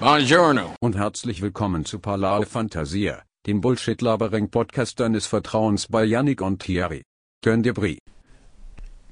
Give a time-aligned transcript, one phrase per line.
[0.00, 0.76] Buongiorno.
[0.78, 7.02] Und herzlich willkommen zu Palao Fantasia, dem Bullshit-Labering-Podcast deines Vertrauens bei Yannick und Thierry.
[7.42, 7.98] Könnt ihr Brie.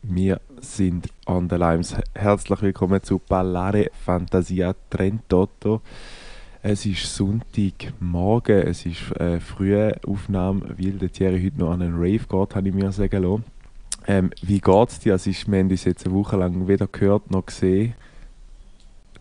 [0.02, 1.96] Wir sind on the Limes.
[2.14, 5.80] Herzlich willkommen zu Ballare Fantasia Trentotto.
[6.62, 11.96] Es ist Sonntagmorgen, es ist äh, frühe Aufnahme, weil der Thierry heute noch an einen
[11.96, 13.44] Rave geht, habe ich mir sagen lassen.
[14.06, 15.14] Ähm, wie geht es dir?
[15.14, 17.94] Also ist, wir haben uns jetzt eine Woche lang weder gehört noch gesehen.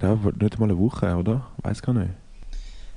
[0.01, 1.47] Ja, nicht mal eine Woche, oder?
[1.63, 2.11] Weiß gar nicht.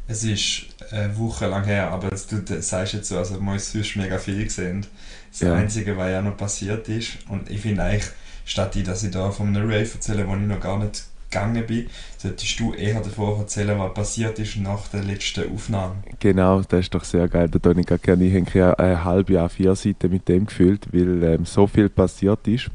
[0.07, 3.97] Es ist eine Woche lang her, aber du sagst jetzt so, also wir uns sonst
[3.97, 4.87] mega viel gesehen.
[5.31, 5.55] Das Ja.
[5.55, 8.11] Einzige, was ja noch passiert ist, und ich finde eigentlich,
[8.47, 11.87] statt dass ich da von einem Rave erzähle, wo ich noch gar nicht gegangen bin,
[12.17, 15.97] solltest du eher davon erzählen, was passiert ist nach der letzten Aufnahme.
[16.21, 17.51] Genau, das ist doch sehr geil.
[17.55, 18.25] Ich gerade gerne.
[18.25, 22.49] Ich habe ein halbes Jahr, vier Seiten mit dem gefüllt, weil ähm, so viel passiert
[22.49, 22.71] ist.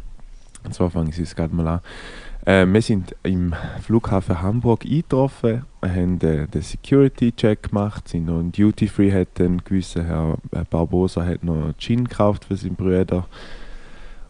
[0.63, 1.79] Und zwar fange ich es gerade mal an.
[2.45, 8.51] Äh, wir sind im Flughafen Hamburg eingetroffen, haben äh, den Security-Check gemacht, sind noch in
[8.51, 13.25] Duty Free, hat ein gewisser Herr äh, Barbosa hat noch Gin gekauft für seinen Bruder.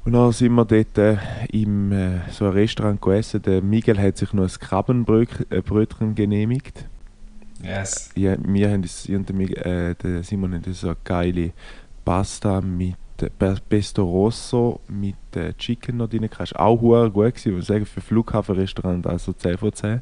[0.05, 1.17] Und dann sind wir dort äh,
[1.51, 3.41] im äh, so einem Restaurant gegessen.
[3.41, 6.85] Der Miguel hat sich noch ein Krabbenbrötchen genehmigt.
[7.63, 8.11] Yes.
[8.15, 11.53] Ja, wir haben das, und der, Mig- äh, der Simon das so eine geile
[12.03, 12.95] Pasta mit äh,
[13.29, 16.29] Pesto Rosso mit äh, Chicken noch drin.
[16.37, 20.01] Das war auch hure gut, gewesen, ich sagen, für Flughafenrestaurant also 10 von 10.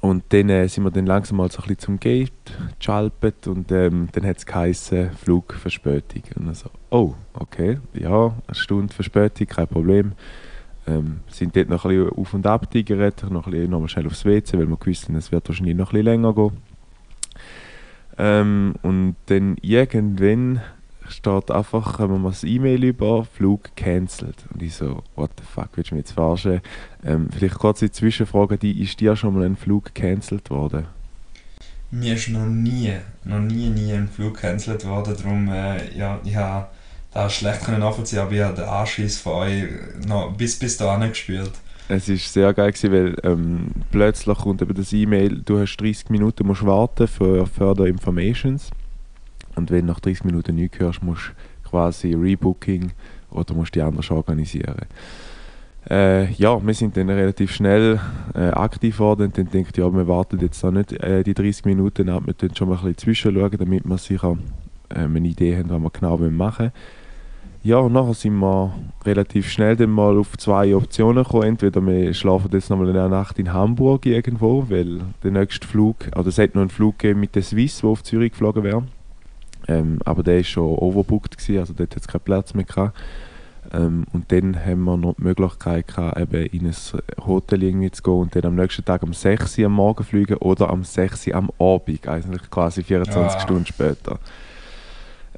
[0.00, 2.32] Und dann äh, sind wir dann langsam mal so ein bisschen zum Gate
[2.78, 6.22] geschalpet und ähm, dann hat es geheißen, Flugverspätung.
[6.36, 10.12] Und dann so, oh, okay, ja, eine Stunde Verspätung, kein Problem.
[10.86, 14.24] Ähm, sind dort noch ein bisschen auf und ab tigert, noch ein bisschen schnell aufs
[14.24, 16.56] WC, weil wir gewusst haben, es wird wahrscheinlich noch ein bisschen länger gehen.
[18.18, 20.60] Ähm, und dann irgendwann
[21.08, 24.36] steht einfach, kommen wir das E-Mail über, Flug cancelled.
[24.52, 26.60] Und ich so, what the fuck, willst du mich jetzt verarschen?
[27.04, 30.86] Ähm, vielleicht kurze Zwischenfrage, die, ist dir schon mal ein Flug cancelled worden?
[31.90, 32.92] Mir ist noch nie,
[33.24, 36.66] noch nie, nie ein Flug gecancelt worden, darum, äh, ja, ich habe
[37.14, 39.64] das schlecht können nachvollziehen, aber ich habe den Anschiss von euch
[40.06, 41.52] noch bis, bis dahin gespürt.
[41.88, 46.10] Es war sehr geil, gewesen, weil ähm, plötzlich kommt eben das E-Mail, du hast 30
[46.10, 48.70] Minuten musst warten für Further Informations.
[49.58, 51.32] Und wenn du nach 30 Minuten nichts hörst, musst
[51.64, 52.92] du quasi Rebooking
[53.30, 54.86] oder musst die anders organisieren.
[55.88, 58.00] Äh, ja, wir sind dann relativ schnell
[58.34, 61.64] äh, aktiv geworden und dann denkt ja, wir warten jetzt auch nicht äh, die 30
[61.64, 64.36] Minuten ab, wir tun schon mal ein bisschen zwischenschauen, damit wir sicher
[64.94, 66.72] ähm, eine Idee haben, was wir genau machen wollen.
[67.64, 68.72] Ja, und nachher sind wir
[69.04, 71.42] relativ schnell dann mal auf zwei Optionen gekommen.
[71.42, 76.28] Entweder wir schlafen jetzt nochmal eine Nacht in Hamburg irgendwo, weil der nächste Flug, oder
[76.28, 78.84] es hat noch einen Flug gegeben mit der Swiss, der auf Zürich geflogen wäre.
[79.68, 82.96] Ähm, aber der war schon overbooked, gewesen, also dort hat es keinen Platz mehr gehabt.
[83.70, 88.02] Ähm, und dann haben wir noch die Möglichkeit gehabt, eben in ein Hotel irgendwie zu
[88.02, 91.26] gehen und dann am nächsten Tag um 6 Uhr am Morgen fliegen oder am 6
[91.28, 93.40] Uhr am Abend, eigentlich quasi 24 Ah.
[93.40, 94.18] Stunden später.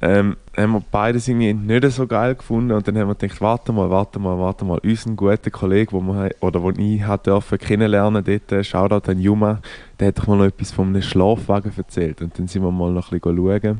[0.03, 3.71] Ähm, haben wir beides irgendwie nicht so geil gefunden und dann haben wir gedacht, warte
[3.71, 7.59] mal, warte mal, warte mal, unseren guten Kollegen, wo wir, oder wo ich hat dürfen
[7.59, 9.59] kennenlernen dort, äh, Shoutout an Juma,
[9.99, 12.91] der hat doch mal noch etwas von einem Schlafwagen erzählt und dann sind wir mal
[12.91, 13.79] noch ein bisschen schauen,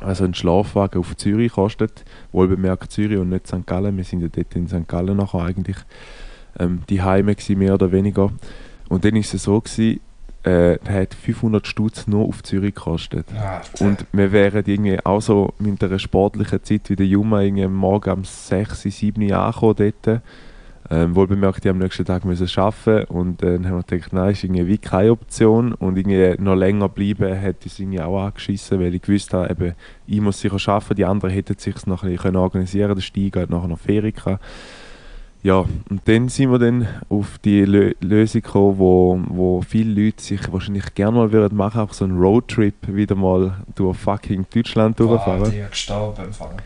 [0.00, 3.66] was ein Schlafwagen auf Zürich kostet, wohl bemerkt Zürich und nicht St.
[3.66, 4.88] Gallen, wir sind ja dort in St.
[4.88, 5.76] Gallen nachher eigentlich
[6.58, 8.30] ähm, die Heime gewesen, mehr oder weniger
[8.88, 10.00] und dann ist es so gewesen,
[10.44, 13.26] äh, der hat 500 Stutz nur auf Zürich gekostet.
[13.34, 17.64] Ah, Und wir wären irgendwie auch so mit einer sportlichen Zeit wie der Juma irgendwie
[17.64, 20.20] am Morgen um 6, 7 Uhr angekommen dort.
[20.90, 24.12] Ähm, wohl bemerkt, die am nächsten Tag müssen arbeiten und äh, dann haben wir gedacht,
[24.12, 28.26] nein, ist irgendwie wie keine Option und irgendwie noch länger bleiben hätte es irgendwie auch
[28.26, 29.74] angeschissen, weil ich gewusst habe, eben,
[30.06, 33.40] ich muss sicher arbeiten, die anderen hätten sich noch ein bisschen können organisieren der Steiger
[33.42, 34.44] hat nachher noch Ferien gehabt.
[35.44, 35.58] Ja,
[35.90, 40.50] und dann sind wir dann auf die Lö Lösung gekommen, wo, wo viele Leute sich
[40.50, 45.08] wahrscheinlich gerne mal würden machen, einfach so einen Roadtrip wieder mal durch fucking Deutschland Boah,
[45.08, 45.50] durchfahren.
[45.50, 46.56] die hat gestorben Fall.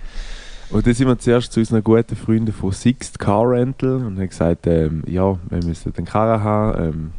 [0.70, 4.28] Und dann sind wir zuerst zu unseren guten Freunden von Sixt Car Rental und haben
[4.28, 6.88] gesagt, ähm, ja, wir müssen den Karren haben.
[6.88, 7.10] Ähm,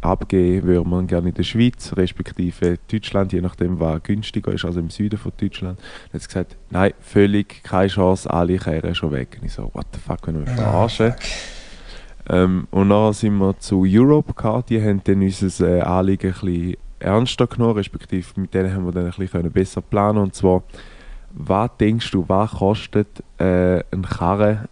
[0.00, 4.80] abgeben würden wir gerne in der Schweiz, respektive Deutschland, je nachdem, was günstiger ist, also
[4.80, 5.78] im Süden von Deutschland.
[5.78, 9.38] Dann hat sie gesagt, nein, völlig keine Chance, alle kehren schon weg.
[9.40, 11.14] Und ich so, what the fuck, können wir verarschen?
[12.28, 16.40] Ähm, und dann sind wir zu Europe gekommen, die haben dann unser äh, Anliegen ein
[16.40, 20.34] bisschen ernster genommen, respektive mit denen haben wir dann ein bisschen können besser planen und
[20.34, 20.62] zwar,
[21.32, 23.08] was denkst du, was kostet
[23.38, 24.68] äh, ein Karren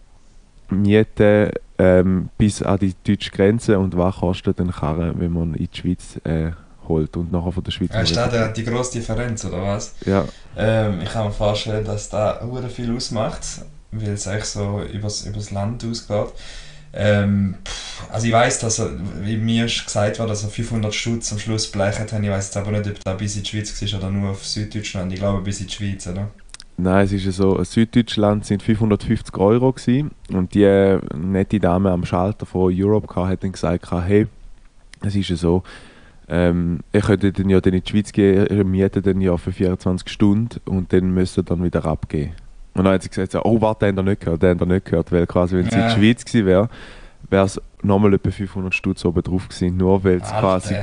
[0.69, 5.69] mieten ähm, bis an die deutsche Grenze und was kostet ein Karren, wenn man in
[5.71, 6.51] die Schweiz äh,
[6.87, 9.95] holt und nachher von der Schweiz Ist wieder- das die grosse Differenz, oder was?
[10.05, 10.25] Ja,
[10.57, 13.41] Ähm, ich kann mir vorstellen, dass da hure viel ausmacht,
[13.91, 16.27] weil es eigentlich so übers, übers Land ausgeht.
[16.93, 17.55] Ähm,
[18.11, 18.89] also ich weiß, dass er,
[19.21, 22.11] wie mir ist gesagt wurde, dass er 500 Stutz am Schluss blechen hat.
[22.23, 24.45] Ich weiß jetzt aber nicht, ob er bis in die Schweiz war oder nur auf
[24.45, 25.13] Süddeutschland.
[25.13, 26.29] Ich glaube bis in die Schweiz, oder?
[26.79, 31.59] Nein, es ist ja so, in Süddeutschland sind 550 Euro gewesen, und die äh, nette
[31.59, 34.27] Dame am Schalter von Europcar hat dann gesagt, hey,
[35.01, 35.63] es ist ja so,
[36.29, 39.51] ähm, ihr könntet dann ja dann in die Schweiz gehen, ihr mietet dann ja für
[39.51, 42.33] 24 Stunden und dann müsst ihr dann wieder abgehen.
[42.75, 44.61] Und dann hat sie gesagt, so, oh warte, den habt ihr nicht gehört, den habt
[44.61, 45.87] ihr nicht gehört, weil quasi, wenn sie in Ja.
[45.87, 46.69] der Schweiz gewesen wäre,
[47.31, 50.75] wäre es nochmal etwa 500 Stutz oben drauf gewesen, nur weil es quasi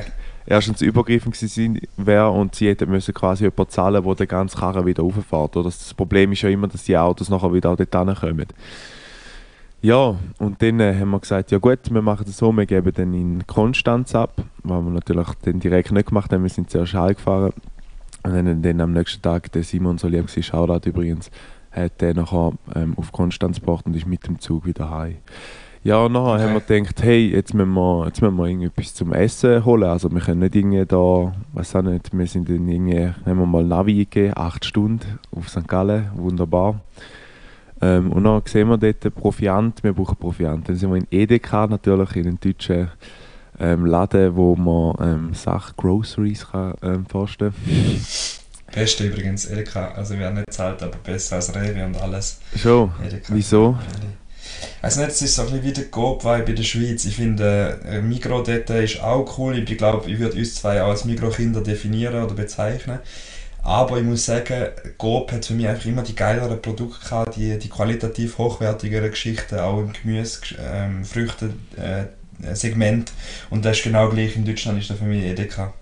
[0.45, 4.85] erstens übergriffend gewesen wäre und sie hätten müssen quasi jemanden zahlen, der den ganzen Karren
[4.85, 5.55] wieder rauffährt.
[5.55, 8.47] Das Problem ist ja immer, dass die Autos nachher wieder auch dort hinkommen.
[9.81, 12.91] Ja, und dann äh, haben wir gesagt, ja gut, wir machen das so, wir geben
[12.95, 16.95] dann in Konstanz ab, was wir natürlich dann direkt nicht gemacht haben, wir sind zuerst
[16.95, 17.53] heimgefahren.
[18.23, 21.29] Und dann, dann am nächsten Tag, der Simon, so lieb war, Shoutout übrigens,
[21.71, 25.17] hat der nachher ähm, auf Konstanz gebracht und ist mit dem Zug wieder heim.
[25.85, 26.43] Ja, und nachher Okay.
[26.45, 29.83] haben wir gedacht, hey, jetzt müssen wir, jetzt müssen wir irgendetwas zum Essen holen.
[29.83, 33.45] Also wir können nicht irgendwie da, weiß auch nicht, wir sind dann irgendwie, haben wir
[33.45, 35.67] mal Navi gegeben, acht Stunden auf St.
[35.67, 36.81] Gallen, wunderbar.
[37.81, 40.67] Ähm, und dann sehen wir dort Proviant, wir brauchen Proviant.
[40.67, 42.89] Dann sind wir in Edeka natürlich, in den deutschen
[43.59, 47.53] ähm, Laden, wo man ähm, Sachen, Groceries kann, ähm, vorstellen
[48.73, 49.89] Beste übrigens, Edeka.
[49.89, 52.41] Also wir haben nicht zahlt, aber besser als Rewe und alles.
[52.55, 52.89] Schon?
[53.05, 53.35] Edeka.
[53.35, 53.77] Wieso?
[54.81, 57.05] Also nicht, es ist so ein bisschen wie der Coop-Vibe in der Schweiz.
[57.05, 59.57] Ich finde, äh, Migro dort ist auch cool.
[59.57, 62.99] Ich glaube, ich würde uns zwei auch als Migro-Kinder definieren oder bezeichnen.
[63.63, 64.67] Aber ich muss sagen,
[64.97, 69.57] Coop hat für mich einfach immer die geileren Produkte gehabt, die, die qualitativ hochwertigeren Geschichten,
[69.57, 73.11] auch im Gemüse, ähm, Früchte, äh, Segment.
[73.49, 75.73] Und das ist genau gleich in Deutschland, ist das für mich Edeka.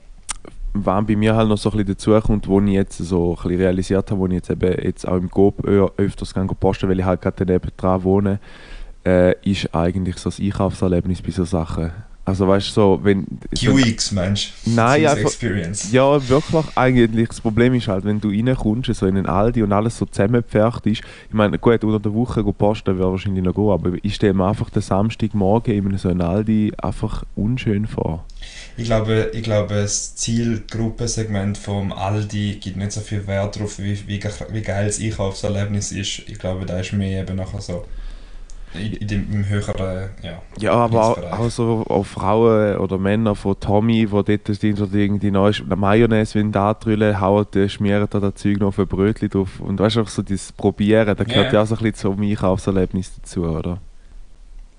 [0.73, 3.43] Was bei mir halt noch so ein bisschen dazu kommt, wo ich jetzt so ein
[3.43, 5.29] bisschen realisiert habe, wo ich jetzt eben jetzt auch im
[5.65, 8.39] ö- öfters posten, weil ich halt gerade daneben dran wohne,
[9.05, 11.91] äh, ist eigentlich so das Einkaufserlebnis bei so Sachen.
[12.25, 13.27] Also weißt du, so, wenn...
[13.53, 14.53] so- QX, Mensch.
[14.65, 15.91] Nein, einfach- Experience.
[15.91, 17.27] Ja, wirklich eigentlich.
[17.27, 20.85] Das Problem ist halt, wenn du reinkommst, so in den Aldi und alles so zusammengepfercht
[20.87, 21.01] ist.
[21.27, 24.47] Ich meine, gut, unter der Woche posten wäre wahrscheinlich noch gut, aber ich stelle mir
[24.47, 28.23] einfach den Samstagmorgen in so einem Aldi einfach unschön vor.
[28.75, 34.07] Ich glaube, ich glaube, das Zielgruppensegment vom Aldi gibt nicht so viel Wert darauf, wie,
[34.07, 36.19] wie, wie geil das Einkaufserlebnis ist.
[36.27, 37.85] Ich glaube, da ist mehr eben nachher so
[38.73, 40.41] in, dem, im höheren, ja.
[40.57, 44.95] Ja, aber auch, auch so auch Frauen oder Männer von Tommy, wo dort sind oder
[44.95, 49.29] irgendwie neue Mayonnaise wenn da drüllen, hauen, schmieren da das Zeug noch auf ein Brötchen
[49.29, 49.59] drauf.
[49.59, 51.59] Und weißt du, auch so das Probieren, da gehört Ja.
[51.59, 53.79] ja auch so ein bisschen zum Einkaufserlebnis dazu, oder?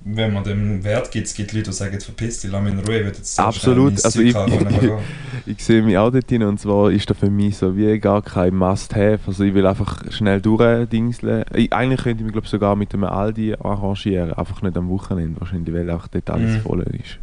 [0.06, 2.78] Wenn man dem Wert gibt, es gibt Leute, die sagen, verpiss dich, lass mich in
[2.80, 4.92] Ruhe, ich will jetzt so Absolut, also ich- und gehen.
[5.46, 8.22] Ich sehe mich auch dort drin und zwar ist das für mich so wie gar
[8.22, 9.20] kein Must-Have.
[9.26, 11.44] Also ich will einfach schnell durchdingseln.
[11.54, 15.40] Ich, eigentlich könnte ich mich glaube sogar mit einem Aldi arrangieren, einfach nicht am Wochenende
[15.40, 16.60] wahrscheinlich, weil auch dort alles Mhm.
[16.60, 17.18] voll ist.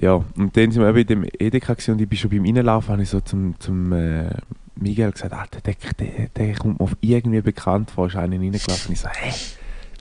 [0.00, 2.92] Ja, und dann sind wir eben in dem Edeka und ich bin schon beim Reinlaufen,
[2.92, 4.30] habe ich so zum, zum äh,
[4.76, 5.60] Miguel gesagt, ah, der,
[5.98, 9.32] der, der, kommt mir auf irgendwie bekannt vor, ist einer reingelaufen und ich so, hä?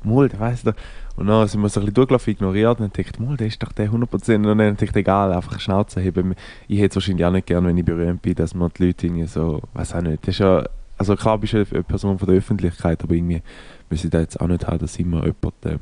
[0.06, 0.74] Mol, der weiss doch.
[1.16, 3.72] Und dann sind wir so ein bisschen durchgelaufen, ignoriert und ich, Mol, der ist doch
[3.72, 6.36] der 100% und dann dachte ich, egal, einfach Schnauze heben.
[6.68, 9.08] Ich hätte es wahrscheinlich auch nicht gern, wenn ich berühmt bin, dass man die Leute
[9.08, 10.64] irgendwie so, weiß auch nicht, das ist ja,
[10.98, 13.42] also klar bist du eine Person von der Öffentlichkeit, aber irgendwie
[13.90, 15.80] müssen ich da jetzt auch nicht haben, dass immer jemand ähm,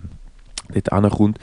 [0.73, 1.39] dort ankommt.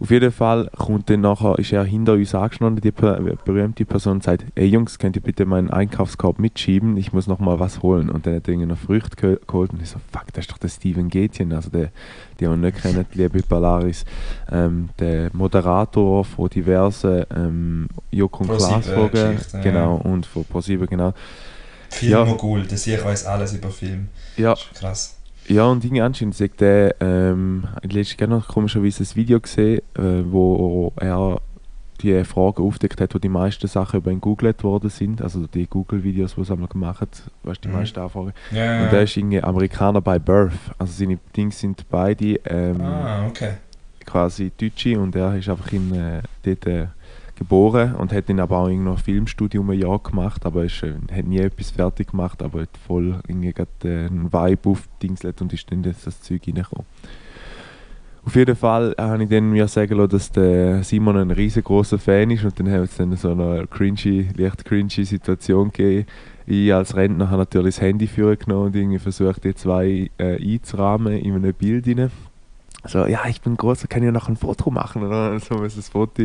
[0.00, 4.22] Auf jeden Fall kommt dann nachher, ist er hinter uns angestanden, die berühmte Person, und
[4.22, 8.10] sagt, ey Jungs, könnt ihr bitte meinen Einkaufskorb mitschieben, ich muss noch mal was holen.
[8.10, 10.52] Und dann hat er irgendwie noch Früchte gehol- geholt und ich so, fuck, das ist
[10.52, 11.90] doch der Steven Gätjen, also der,
[12.40, 14.04] die wir nicht kennen, die liebe Polaris,
[14.50, 19.62] ähm, der Moderator von diversen ähm, Joko und Klaas Folgen, Geschichten, ja.
[19.62, 21.14] genau, und von ProSieben, genau.
[21.90, 24.08] Filmmogul, der ich weiß alles über Film.
[24.36, 25.16] Ja, krass.
[25.48, 29.82] Ja, und irgendwie anscheinend sagt er, ähm, ich habe letztens noch komischerweise ein Video gesehen,
[29.96, 31.40] äh, wo er
[32.00, 35.66] die Fragen aufdeckt hat, wo die meisten Sachen über ihn gegoogelt worden sind, also die
[35.66, 37.74] Google-Videos, die sie einmal gemacht hat, weißt du, die Mhm.
[37.80, 38.32] meisten Anfragen.
[38.50, 43.26] Ja, Und der ist irgendwie Amerikaner bei Birth, also seine Dings sind beide ähm, ah,
[43.26, 43.52] okay.
[44.04, 46.86] quasi Deutsche und er ist einfach in, äh, dort äh,
[47.36, 51.26] geboren und hat dann aber auch noch Filmstudium ein Jahr gemacht, aber ist, äh, hat
[51.26, 53.48] nie etwas fertig gemacht, aber hat voll irgendwie
[53.84, 56.86] äh, einen Vibe aufgedingselt und ist dann das, Zeug reingekommen.
[58.26, 62.30] Auf jeden Fall habe ich dann mir sagen lassen, dass der Simon ein riesengroßer Fan
[62.30, 66.06] ist und dann hat es dann so eine cringy, leicht cringy Situation gegeben.
[66.46, 71.18] Ich als Rentner habe natürlich das Handy genommen und irgendwie versucht, die zwei äh, einzurahmen
[71.18, 72.10] in einem Bild rein.
[72.86, 75.02] So, ja, ich bin groß, kann ich noch ein Foto machen?
[75.02, 76.24] Oder so muss das Foto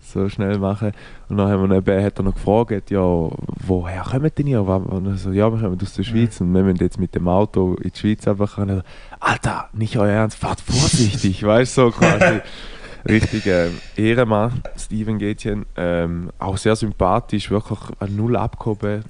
[0.00, 0.92] so schnell machen.
[1.28, 4.62] Und dann haben wir eben, hat er noch gefragt, ja, woher kommen denn ihr?
[4.62, 7.28] Und er so, ja, wir kommen aus der Schweiz und wir müssen jetzt mit dem
[7.28, 8.82] Auto in die Schweiz einfach rein.
[9.20, 12.40] Alter, nicht euer Ernst, fahrt vorsichtig, weißt du, so quasi.
[13.08, 15.64] Richtig äh, Ehrenmann, Steven Gätchen.
[15.74, 19.04] Ähm, auch sehr sympathisch, wirklich null abgehoben.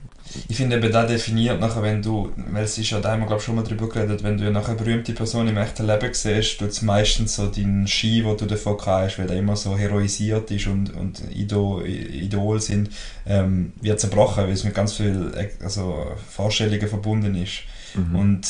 [0.48, 3.26] Ich finde eben, das definiert nachher, wenn du, weil es ist ja, da haben wir
[3.26, 6.58] glaube schon mal drüber geredet, wenn du nachher eine berühmte Person im echten Leben siehst,
[6.58, 10.50] tut es meistens so deinen Ski, wo du davon hast, weil der immer so heroisiert
[10.50, 12.90] ist und, und Idol, Idol sind,
[13.26, 15.32] ähm, wird zerbrochen, weil es mit ganz vielen
[15.62, 17.62] also, Vorstellungen verbunden ist.
[17.94, 18.16] Mhm.
[18.16, 18.46] Und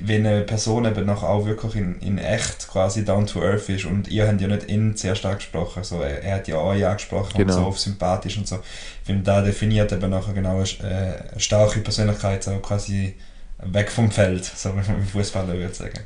[0.00, 3.84] wenn eine Person eben noch auch wirklich in, in echt quasi down to earth ist
[3.84, 6.84] und ihr habt ja nicht ihn sehr stark gesprochen, also er, er hat ja euch
[6.84, 7.52] angesprochen genau.
[7.52, 8.56] und so auf sympathisch und so.
[8.56, 13.14] Ich finde, da definiert eben nachher genau eine, äh, eine starke Persönlichkeit, so quasi
[13.58, 16.00] weg vom Feld, so wie man Fußballer würde sagen.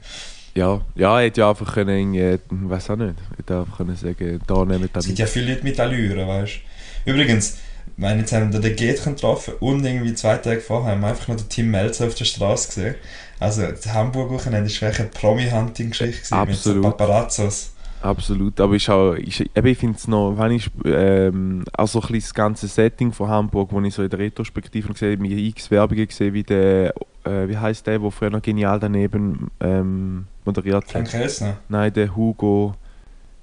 [0.54, 4.40] Ja, ja, er hätte ja einfach können, ich weiß auch nicht, hätte einfach können sagen,
[4.46, 6.60] da nehmen wir Es gibt ja viele Leute mit Allüren, weißt
[7.04, 7.12] du.
[7.12, 7.58] Übrigens,
[7.98, 11.28] meine, jetzt haben wir den Geht getroffen und irgendwie zwei Tage vorher haben wir einfach
[11.28, 12.94] noch den Tim Melzer auf der Straße gesehen.
[13.40, 17.72] Also, das Hamburg-Wochenende war eine Promi-Hunting-Geschichte mit so Paparazzos.
[18.00, 22.32] Absolut, aber ich, auch, ich, ich finde es noch, wenn ich ähm, also ein das
[22.32, 26.06] ganze Setting von Hamburg, wo ich so in der Retrospektive gesehen habe, mir x Werbungen
[26.06, 30.90] gesehen, wie der, äh, wie heißt der, der früher noch genial daneben ähm, moderiert hat?
[30.90, 31.56] Frank Elsner?
[31.68, 32.74] Nein, der Hugo.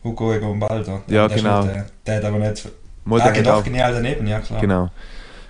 [0.04, 1.02] Hugo Egon Baldo.
[1.08, 1.64] Ja, der genau.
[1.64, 2.70] Der, der hat aber nicht.
[3.04, 4.62] Mal ah, genau, genial daneben, ja klar.
[4.62, 4.90] Genau.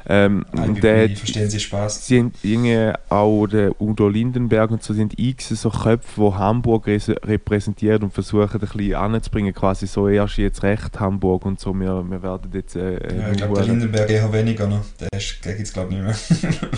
[0.07, 0.45] Ähm,
[0.83, 2.05] der, verstehen Sie Spaß.
[2.05, 6.87] Sie haben irgendwie auch der Udo Lindenberg und so sind x so Köpfe, die Hamburg
[6.87, 12.03] repräsentieren und versuchen ein bisschen anzubringen, quasi so erst jetzt recht Hamburg und so, wir,
[12.07, 12.75] wir werden jetzt...
[12.75, 15.09] Äh, äh ja, ich glaube, der Lindenberg eher weniger noch, der,
[15.43, 16.69] der gibt es glaube ich nicht mehr.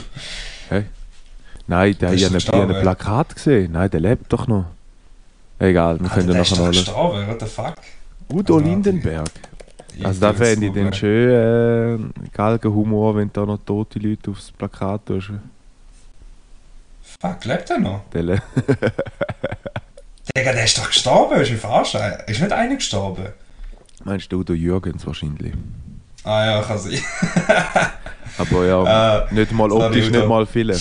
[0.70, 0.84] hey?
[1.68, 4.68] Nein, der hat ja ein Plakat gesehen, nein, der lebt doch noch.
[5.60, 6.64] Egal, wir können ja nachher noch...
[6.64, 7.76] Der ist gestorben, what the fuck?
[8.32, 9.30] Udo also, Lindenberg.
[10.04, 14.52] Also da fände ich den schön äh, Galgenhumor, wenn du da noch tote Leute aufs
[14.52, 15.32] Plakat tust.
[17.20, 18.02] Fuck, lebt er noch?
[18.14, 18.42] Der le
[20.36, 22.02] Digga, der ist doch gestorben, ist du verarschen?
[22.28, 23.28] Ist nicht einer gestorben?
[24.04, 25.54] Meinst du, der Jürgens wahrscheinlich?
[26.24, 27.00] Ah ja, kann sein.
[28.38, 30.78] Aber ja, äh, nicht mal optisch, nicht mal viele.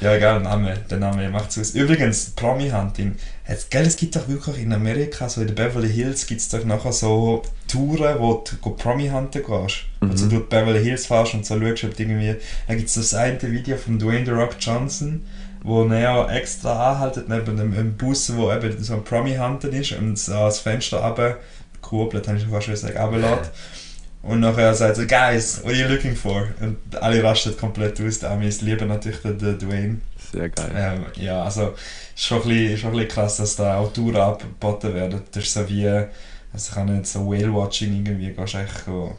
[0.00, 1.70] Ja, egal, Name, der Name macht es aus.
[1.70, 3.16] Übrigens, Promi-Hunting.
[3.44, 6.64] Es, es gibt doch wirklich in Amerika, so in den Beverly Hills, gibt es doch
[6.64, 9.84] nachher so Touren, wo du Promi-Hunten gehst.
[10.00, 10.10] Mhm.
[10.10, 12.36] Also du Beverly Hills fährst und so schaust, ob irgendwie...
[12.68, 15.24] Da gibt es das eine Video von Dwayne The Rock Johnson,
[15.62, 20.32] wo er extra anhaltet neben einem Bus, wo eben so ein Promi-Hunten ist und so
[20.32, 23.50] das Fenster runterkurbelt, habe ich fast gesagt, runterlässt.
[24.26, 26.48] Und nachher sagt er, Guys, what are you looking for?
[26.60, 28.18] Und alle rasten komplett aus.
[28.18, 30.00] Die Amis lieben natürlich den, den Dwayne.
[30.32, 30.70] Sehr geil.
[30.74, 31.74] Ähm, ja, also
[32.16, 35.22] schon ein, bisschen, schon ein bisschen krass, dass da auch Touren angeboten werden.
[35.30, 35.86] Das ist so wie,
[36.52, 39.14] also kann nicht so Whale-Watching irgendwie, gehst du echt go,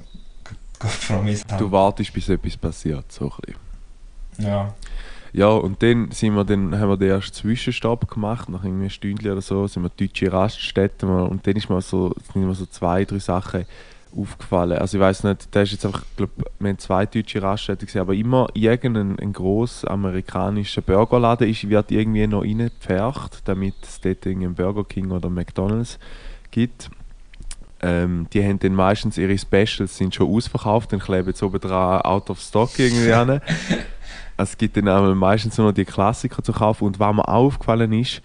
[0.80, 4.48] go, go Du wartest, bis etwas passiert, so ein bisschen.
[4.50, 4.74] Ja.
[5.34, 9.32] Ja, und dann, sind wir dann haben wir den ersten Zwischenstopp gemacht, nach irgendwie Stündchen
[9.32, 13.06] oder so, sind wir deutsche Raststätten und dann ist mal so, sind mir so zwei,
[13.06, 13.66] drei Sachen
[14.16, 14.78] aufgefallen.
[14.78, 18.02] Also ich weiß nicht, da ist jetzt einfach, glaub, wir haben zwei deutsche Raststätten gesehen,
[18.02, 24.26] aber immer irgendein ein grosser amerikanischer Burgerladen ist, wird irgendwie noch reingepfercht, damit es dort
[24.28, 26.00] einen Burger King oder McDonalds
[26.52, 26.90] gibt.
[27.82, 32.02] Ähm, die haben dann meistens ihre Specials sind schon ausverkauft, dann kleben sie oben dran
[32.02, 33.42] out of stock irgendwie an.
[34.38, 38.22] es gibt dann meistens nur noch die Klassiker zu kaufen und was mir aufgefallen ist,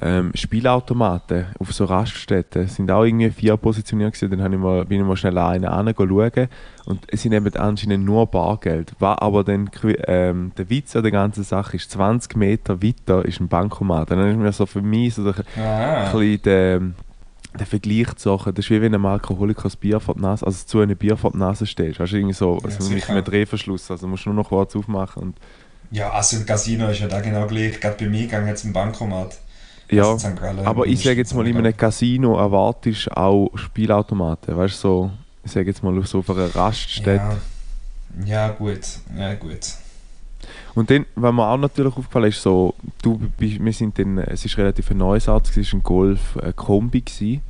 [0.00, 4.38] ähm, Spielautomaten auf so Raststätten sind auch irgendwie vier positioniert gewesen.
[4.38, 6.48] Dann ich mal, bin ich mal schnell einen schauen
[6.86, 8.92] und es sind eben anscheinend nur Bargeld.
[9.00, 9.70] Was aber dann,
[10.06, 14.10] ähm, der Witz an der ganzen Sache ist, 20 Meter weiter ist ein Bankomat.
[14.10, 16.80] Dann ist mir so für mich so ein, ein bisschen der,
[17.58, 20.46] der Vergleich zu Sachen, das ist wie wenn ein Alkoholiker das Bier vor die Nase,
[20.46, 22.00] also zu einem Bier vor die Nase stellst.
[22.00, 25.22] Also irgendwie so, also ja, mit einem Drehverschluss, also musst du nur noch kurz aufmachen
[25.22, 25.36] und
[25.90, 27.80] ja, also im Casino ist ja da genau gleich.
[27.80, 29.38] Gerade bei mir gegangen jetzt im Bankomat.
[29.90, 30.16] Ja,
[30.64, 34.56] aber ich sage jetzt mal, in einem Casino erwartest du auch Spielautomaten.
[34.56, 35.10] Weißt du, so,
[35.44, 37.38] ich sage jetzt mal so auf einer Raststätte.
[38.26, 38.46] Ja.
[38.46, 38.80] ja, gut.
[39.16, 39.74] Ja, gut.
[40.74, 44.58] Und dann, was mir auch natürlich aufgefallen ist, so, du, wir sind dann, es ist
[44.58, 47.40] relativ ein neues Auto, es war ein Golf ein Kombi.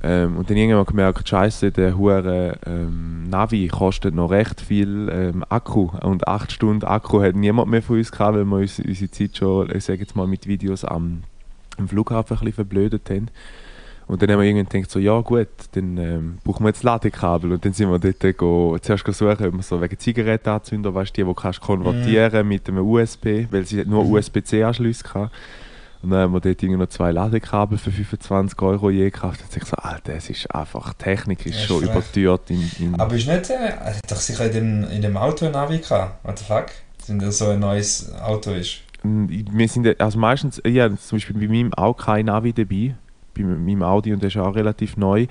[0.00, 5.44] Ähm, und dann irgendwann gemerkt, scheiße, der hure ähm, Navi kostet noch recht viel ähm,
[5.48, 5.90] Akku.
[6.02, 9.36] Und 8 Stunden Akku hat niemand mehr von uns gehabt, weil wir uns, unsere Zeit
[9.36, 11.24] schon, ich sage jetzt mal, mit Videos am
[11.78, 13.28] am Flughafen ein bisschen verblödet haben.
[14.08, 17.52] Und dann haben wir irgendwann gedacht, so, ja gut, dann ähm, brauchen wir jetzt Ladekabel.
[17.52, 21.24] Und dann sind wir dort go, zuerst suchen, ob wir so wegen Zigarettenanzünder, weißt du,
[21.24, 22.48] die, die kannst konvertieren mm.
[22.48, 25.30] mit einem USB, weil sie nur USB-C-Anschluss hatten.
[26.02, 29.42] Und dann haben wir dort irgendwie noch zwei Ladekabel für 25 Euro je gekauft.
[29.42, 32.16] Und ich so, Alter, es ist einfach, Technik ist Ja, schon ist recht.
[32.16, 32.50] überteuert.
[32.50, 35.52] In, in Aber ist nicht, äh, hat doch sicher in dem, in dem Auto ein
[35.52, 36.24] Navi gehabt.
[36.24, 36.66] What the fuck?
[37.08, 38.82] Wenn das so ein neues Auto ist.
[39.02, 42.94] Wir sind, also meistens, ja, zum Beispiel bei meinem auch kein Navi dabei.
[43.36, 45.26] Bei meinem Audi und der ist auch relativ neu.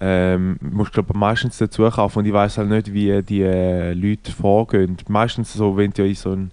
[0.00, 4.32] Ähm, musst glaube meistens dazu kaufen und ich weiß halt nicht, wie die äh, Leute
[4.32, 4.96] vorgehen.
[5.08, 6.50] Meistens so, wenn du in so ein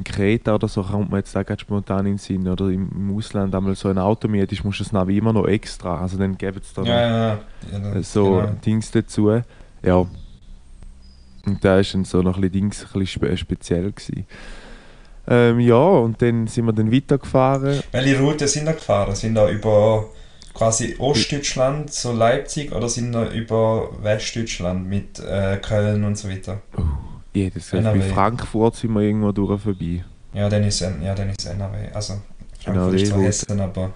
[0.00, 3.14] in Kreta oder so kommt man jetzt da gerade spontan in den Sinn oder im,
[3.14, 6.00] Ausland einmal so ein Auto mietest, musst du das Navi immer noch extra.
[6.00, 7.42] Also dann geben es da Ja, noch
[7.72, 7.94] ja, ja.
[7.94, 8.52] äh, so genau.
[8.64, 9.42] Dings dazu.
[9.82, 10.06] Ja.
[11.46, 14.26] Und da ist dann so noch ein bisschen Dings ein bisschen spe speziell gewesen.
[15.30, 17.80] Ähm, ja, und dann sind wir dann weitergefahren.
[17.92, 19.14] Welche Route sind da gefahren?
[19.14, 20.08] Sind da über
[20.54, 26.60] quasi Ostdeutschland, so Leipzig, oder sind da über Westdeutschland mit äh, Köln und so weiter?
[27.32, 27.82] Jedes Mal.
[27.82, 28.12] Bei NRW.
[28.12, 30.04] Frankfurt sind wir irgendwo durch vorbei.
[30.34, 31.76] Ja, dann ist, ja, dann ist NRW.
[31.94, 33.22] Also, NRW Frankfurt ist zwar.
[33.22, 33.90] Hessen, aber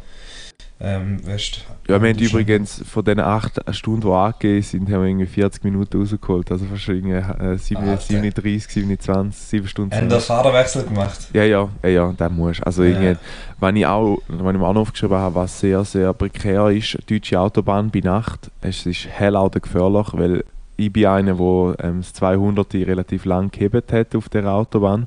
[0.84, 1.64] ähm, West.
[1.88, 5.64] Ja, wir haben übrigens von den acht Stunden, die angegeben sind, haben wir irgendwie 40
[5.64, 6.50] Minuten rausgeholt.
[6.50, 8.00] Also fast irgendwie äh, 7, Alter.
[8.02, 9.94] 37, 27, 7 Stunden.
[9.94, 11.28] Haben da Fahrerwechsel gemacht?
[11.32, 12.62] Ja, ja, ja, ja, das muss.
[12.62, 12.90] Also Ja.
[12.90, 13.16] irgendwie,
[13.60, 16.98] wenn ich auch, wenn ich mir auch noch aufgeschrieben habe, was sehr, sehr prekär ist,
[17.10, 20.44] deutsche Autobahn bei Nacht, es ist hell auch gefährlich, weil
[20.76, 25.06] ich bin einer, der ähm, das 200 relativ lang gehebt hat auf der Autobahn.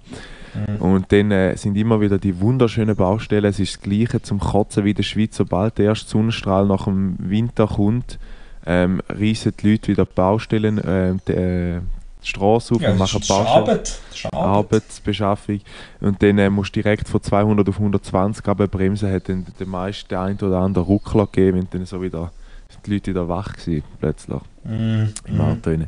[0.67, 0.75] Mhm.
[0.77, 3.45] Und dann äh, sind immer wieder die wunderschönen Baustellen.
[3.45, 5.35] Es ist das Gleiche zum Kotzen wie in der Schweiz.
[5.37, 8.17] Sobald der erste Sonnenstrahl nach dem Winter kommt,
[8.65, 11.79] ähm, reissen die Leute wieder die Baustellen, ähm, die, äh,
[12.23, 13.47] die Straße auf Ja, und machen Baustellen.
[13.47, 13.99] Arbeit.
[14.33, 15.59] Arbeitsbeschaffung.
[16.01, 19.11] Und dann äh, musst du direkt von 200 auf 120 bremsen.
[19.11, 22.31] Hat dann der meiste der ein oder andere Ruckler gegeben, und dann so wieder
[22.69, 25.13] sind die Leute wieder wach gewesen, plötzlich Mhm.
[25.27, 25.41] im Mhm.
[25.41, 25.69] Auto.
[25.69, 25.87] rein.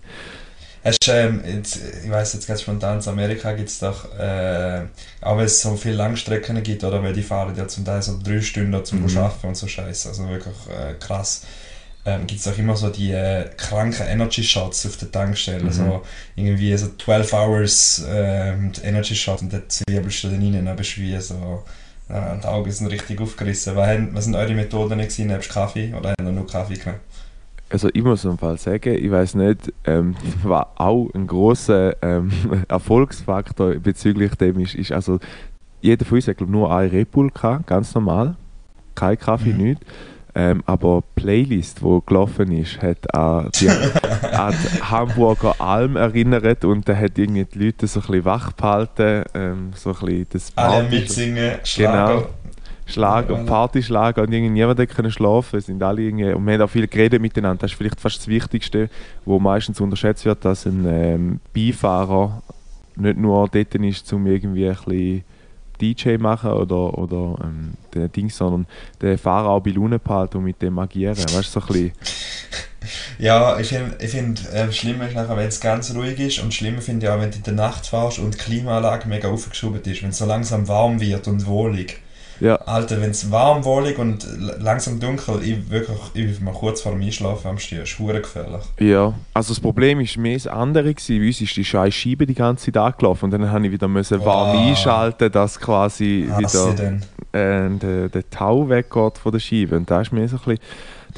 [0.83, 4.81] Hast, ähm, jetzt, ich weiß jetzt ganz spontan, in Amerika gibt es doch, äh,
[5.21, 8.17] auch weil es so viele Langstrecken gibt, oder weil die fahren ja zum Teil so
[8.23, 9.17] drei Stunden zum Mhm.
[9.17, 11.41] Arbeiten und so Scheiße, also wirklich äh, krass.
[12.05, 15.71] Ähm, gibt es auch immer so die äh, kranken Energy Shots auf der Tankstelle, Mhm.
[15.73, 16.01] so
[16.37, 20.95] irgendwie so 12 Hours ähm, Energy Shot und dann zwiebelst du dann rein, dann bist
[20.95, 21.63] du wie so,
[22.09, 23.75] ja, die Augen sind richtig aufgerissen.
[23.75, 27.01] Was, haben, was sind eure Methoden gewesen, nebst Kaffee, oder haben ihr nur Kaffee genommen?
[27.71, 32.31] Also ich muss im Fall sagen, ich weiß nicht, ähm, war auch ein großer ähm,
[32.67, 35.19] Erfolgsfaktor bezüglich dem ist, ist also
[35.81, 38.35] jeder von uns hat glaub, nur ein Red Bull gehabt, ganz normal,
[38.95, 39.57] kein Kaffee, Mhm.
[39.57, 39.85] nichts.
[40.35, 43.67] Ähm, aber die Playlist, die gelaufen ist, hat an die,
[44.31, 48.51] an die Hamburger Alm erinnert und da hat irgendwie die Leute so ein bisschen wach
[48.53, 52.29] behalten, ähm, so ein bisschen das Alle mitsingen, Schlager.
[52.89, 53.43] Schlager, Ja.
[53.43, 55.59] Partyschlager und irgendwie niemand hat können schlafen.
[55.61, 57.61] Sind alle irgendwie, und wir haben auch viel geredet miteinander.
[57.61, 58.89] Das ist vielleicht fast das Wichtigste,
[59.25, 62.41] wo meistens unterschätzt wird, dass ein ähm, Beifahrer
[62.95, 65.23] nicht nur dort ist, um irgendwie ein bisschen
[65.81, 68.65] DJ machen oder, oder ähm, den Ding, sondern
[69.01, 71.17] den Fahrer auch bei Laune behalten und mit dem agieren.
[71.17, 71.91] Weißt du, so ein bisschen,
[73.17, 76.53] Ja, ich finde, ich find, äh, schlimm ist nachher, wenn es ganz ruhig ist und
[76.53, 79.81] schlimmer finde ich auch, wenn du in der Nacht fährst und die Klimaanlage mega aufgeschoben
[79.83, 82.01] ist, wenn es so langsam warm wird und wohlig.
[82.39, 84.27] Ja, Alter, wenn es warm, wohlig und
[84.59, 88.61] langsam dunkel, ich wirklich, ich bin mal kurz vor dem Einschlafen am Stehen, ist gefährlich.
[88.79, 90.93] Ja, also das Problem war mehr das andere.
[90.93, 91.19] Gewesen.
[91.19, 93.87] Bei uns ist die scheiß Scheibe die ganze Zeit angelaufen und dann musste ich wieder
[93.87, 94.67] müssen warm Wow.
[94.69, 97.01] einschalten, dass quasi Hasse wieder
[97.33, 97.75] denn.
[97.75, 99.75] äh, der, der Tau weggeht von der Scheibe.
[99.77, 100.59] Und da ist mir so ein bisschen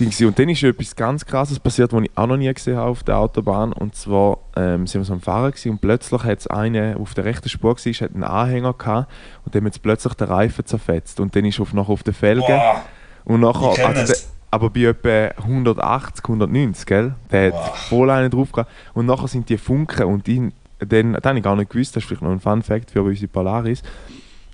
[0.01, 0.27] Ding gewesen.
[0.27, 3.03] Und dann ist etwas ganz Krasses passiert, was ich auch noch nie gesehen habe auf
[3.03, 3.71] der Autobahn.
[3.71, 6.99] Und zwar ähm, sind wir so am Fahren gewesen und plötzlich hat es einen, der
[6.99, 9.11] auf der rechten Spur war, hat einen Anhänger gehabt
[9.45, 11.19] und dem hat plötzlich den Reifen zerfetzt.
[11.19, 12.41] Und dann ist er auf, nachher auf der Felge.
[12.47, 12.81] Boah,
[13.25, 14.13] Und nachher, also
[14.49, 17.13] aber bei etwa 180, 190, gell?
[17.31, 17.77] Der hat Wow.
[17.77, 18.69] voll einen drauf gehabt.
[18.93, 22.03] Und nachher sind die Funken und ihn, dann, das habe ich gar nicht gewusst, das
[22.03, 23.81] ist vielleicht noch ein Fun Fact für unsere Polaris.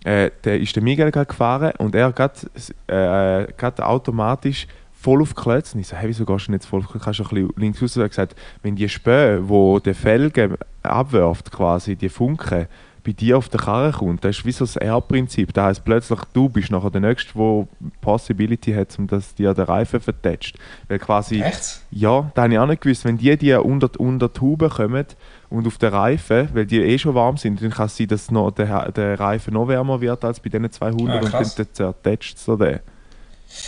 [0.04, 2.48] Äh, der ist der Miguel gefahren und er hat
[2.88, 4.68] äh, grad automatisch
[5.00, 5.76] voll auf die Klötze.
[5.76, 7.06] Und ich so, hey, wieso gehst du nicht voll auf die Klötze?
[7.06, 7.98] Kannst du ein bisschen links raus?
[7.98, 12.68] Er gesagt, wenn die Spähe, wo der Felge abwirft, quasi, die Funken,
[13.08, 15.54] bei dir auf der Karre kommt, das ist wie so das R-Prinzip.
[15.54, 17.68] Das heisst, plötzlich du bist nachher der Nächste, der
[18.02, 20.58] Possibility hat, um dass dir der Reifen vertätscht.
[20.90, 21.84] Weil quasi, Echt?
[21.90, 25.06] ja, da habe ich auch nicht gewusst, wenn die, die unter, unter die Haube kommen
[25.50, 28.30] und auf den Reifen, weil die eh schon warm sind, dann kann es sein, dass
[28.30, 32.38] noch der, der Reifen noch wärmer wird als bei diesen 200 Ah, und dann zertätscht
[32.38, 32.82] so der.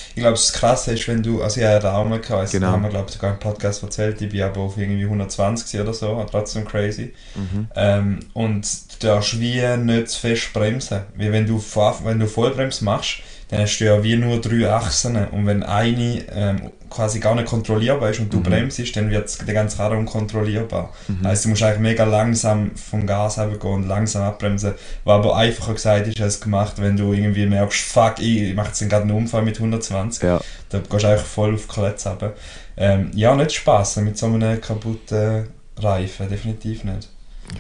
[0.09, 2.67] Ich glaube, das Krasse ist, wenn du, also ich hatte auch mal gehabt, Genau.
[2.67, 5.79] da haben wir glaube ich sogar im Podcast erzählt, ich bin aber auf irgendwie 120
[5.79, 7.13] oder so, trotzdem crazy.
[7.35, 7.67] Mhm.
[7.75, 8.67] Ähm, und
[9.01, 11.01] du darfst wie nicht zu fest bremsen.
[11.15, 11.63] Wie wenn du,
[12.03, 16.23] wenn du Vollbremse machst, dann hast du ja wie nur drei Achsen und wenn eine
[16.33, 18.43] ähm, quasi gar nicht kontrollierbar ist und du Mhm.
[18.43, 20.91] bremst, dann wird der ganze Rad unkontrollierbar.
[21.07, 21.25] Mhm.
[21.25, 25.73] Also du musst eigentlich mega langsam vom Gas gehen und langsam abbremsen, was aber einfacher
[25.73, 29.43] gesagt ist als gemacht, wenn du irgendwie merkst, fuck, ich mache jetzt gerade einen Unfall
[29.43, 32.33] mit 120, Ja, da gehst du eigentlich voll auf die Klötze runter.
[32.77, 37.09] Ähm, ja, nicht Spaß mit so einem kaputten Reifen, definitiv nicht.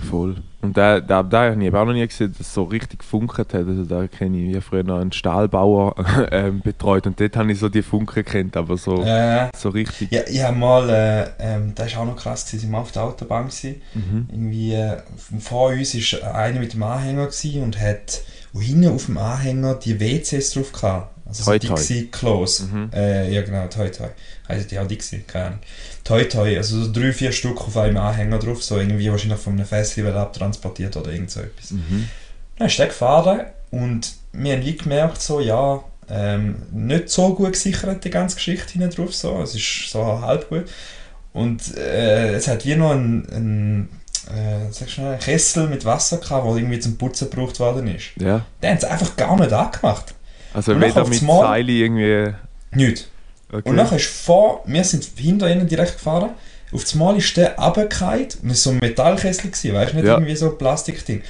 [0.09, 0.35] voll.
[0.61, 3.53] Und da, da, da habe ich auch noch nie gesehen, dass es so richtig funkert
[3.53, 3.65] hat.
[3.65, 5.95] Also da kenne ich wie früher noch einen Stahlbauer
[6.31, 10.11] ähm, betreut und dort habe ich so die Funken kennt, aber so, Äh, so richtig.
[10.11, 12.91] ja, ich habe mal, äh, ähm, das war auch noch krass, gewesen, sind wir auf
[12.91, 13.81] der Autobahn gewesen.
[13.93, 14.27] Mhm.
[14.29, 14.97] Irgendwie, äh,
[15.39, 18.21] vor uns war einer mit dem Anhänger gewesen und hat
[18.53, 21.15] hinten auf dem Anhänger die WCs drauf gehabt.
[21.29, 21.75] Also so Toi Toi.
[21.75, 22.59] Dixie-Klos.
[22.61, 22.89] Mhm.
[22.93, 24.07] Äh, ja genau, Toi Toi.
[24.47, 25.23] Heißen die auch Dixie?
[25.25, 25.59] Keine Ahnung.
[26.03, 29.53] Toi Toi, also so drei, vier Stück auf einem Anhänger drauf, so irgendwie wahrscheinlich von
[29.53, 31.71] einem Festival abtransportiert oder irgend so etwas.
[31.71, 32.09] Mhm.
[32.57, 37.53] Dann ist der gefahren und wir haben wie gemerkt, so, ja, ähm, nicht so gut
[37.53, 39.41] gesichert, die ganze Geschichte hinten drauf, so.
[39.41, 40.65] es ist so halb gut.
[41.31, 43.89] Und äh, es hat wie noch ein, ein
[44.35, 48.11] äh, sag schnell, einen Kessel mit Wasser gehabt, der irgendwie zum Putzen gebraucht worden ist.
[48.19, 48.45] Ja.
[48.61, 50.13] Den haben sie einfach gar nicht angemacht.
[50.53, 52.33] Also weder mit Seili irgendwie.
[52.71, 53.07] Nicht.
[53.51, 53.67] Okay.
[53.67, 56.31] Und nachher ist vor, wir sind hinter ihnen direkt gefahren,
[56.71, 60.05] auf das Mal ist der runtergefallen und es war so ein Metallkessel, weißt du, nicht
[60.05, 60.13] Ja.
[60.13, 61.23] irgendwie so ein Plastikding.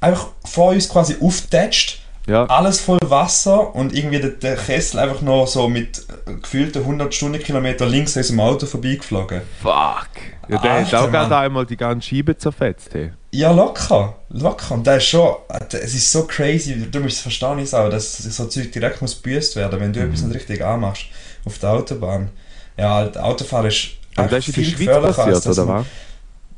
[0.00, 2.44] Einfach vor uns quasi aufgetatscht, ja.
[2.46, 7.14] alles voll Wasser und irgendwie der, der Kessel einfach noch so mit äh, gefühlten 100
[7.14, 9.42] Stundenkilometer links an unserem Auto vorbeigeflogen.
[9.62, 10.08] Fuck.
[10.48, 12.92] Ja, der hat Alter, auch gerade einmal die ganze Scheibe zerfetzt.
[12.92, 13.12] Hey.
[13.30, 14.74] Ja, locker, locker.
[14.74, 15.36] Und das ist schon,
[15.70, 19.22] es ist so crazy, du musst es verstehen, ich auch, dass so Zeug direkt muss
[19.22, 20.06] gebüßt werden, wenn du Mhm.
[20.06, 21.04] etwas nicht richtig anmachst
[21.44, 22.30] auf der Autobahn.
[22.76, 25.86] Ja, das Autofahren ist Aber das ist in der viel Schweiz passiert, oder was?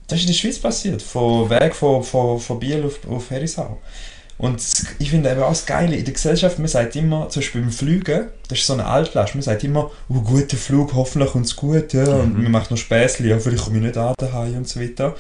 [0.07, 3.79] Das ist in der Schweiz passiert, von Weg von, von, von Biel auf, auf Herisau.
[4.39, 4.61] Und
[4.99, 7.71] ich finde eben auch das Geile, in der Gesellschaft, man sagt immer, zum Beispiel beim
[7.71, 11.55] Fliegen, das ist so eine Altlast, man sagt immer, oh, guter Flug, hoffentlich kommt es
[11.55, 12.43] gut, ja, und Mhm.
[12.45, 15.15] man macht noch Späßchen, ja, vielleicht komme ich nicht an daheim und so weiter.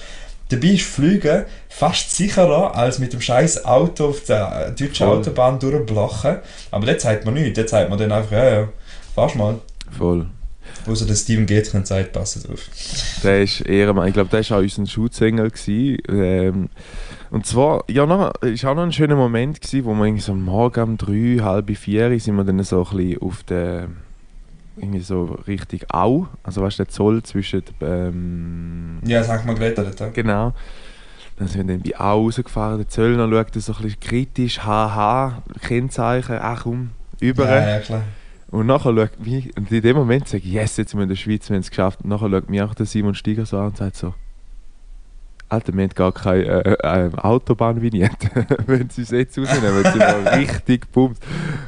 [0.49, 5.19] Dabei ist Fliegen fast sicherer, als mit dem scheiß Auto auf der äh, deutschen Voll.
[5.19, 6.39] Autobahn durchblochen.
[6.71, 8.69] Aber dort sagt man nichts, dort sagt man dann einfach, ja, ja,
[9.15, 9.61] fahrst mal.
[9.97, 10.27] Voll.
[10.87, 12.61] Außer der Steven Gates sagt, passt auf.
[13.23, 14.09] Der ist Ehrenmann.
[14.09, 15.51] Ich glaube, der war auch unser Schutzengel.
[15.51, 15.99] gewesen.
[16.09, 16.69] Ähm,
[17.33, 20.35] und zwar, ja, noch, ist auch noch ein schöner Moment, gewesen, wo wir irgendwie so
[20.35, 23.89] morgen um drei, halb vier sind wir dann so ein bisschen auf der,
[24.77, 29.79] irgendwie so Richtung Au, also weißt du, der Zoll zwischen, ähm, Ja, das wir geredet.
[29.79, 30.09] dort, ja.
[30.11, 30.53] genau.
[31.39, 35.43] Dann sind wir dann bei Au rausgefahren, der Zöllner schaut so ein bisschen kritisch, haha,
[35.63, 37.49] Kennzeichen, ach komm, über.
[37.49, 38.03] Ja, ja, klar.
[38.51, 41.09] Und nachher schaut mich, und in dem Moment sage ich, yes, jetzt sind wir in
[41.09, 42.01] der Schweiz, wir haben es geschafft.
[42.03, 44.13] Und nachher schaut mich auch der Simon Steiger so an und sagt so,
[45.53, 48.47] Alter, wir haben gar keine äh, äh, Autobahnvignette.
[48.67, 51.23] wenn sie es jetzt rausnehmen, sind wir richtig pumpt.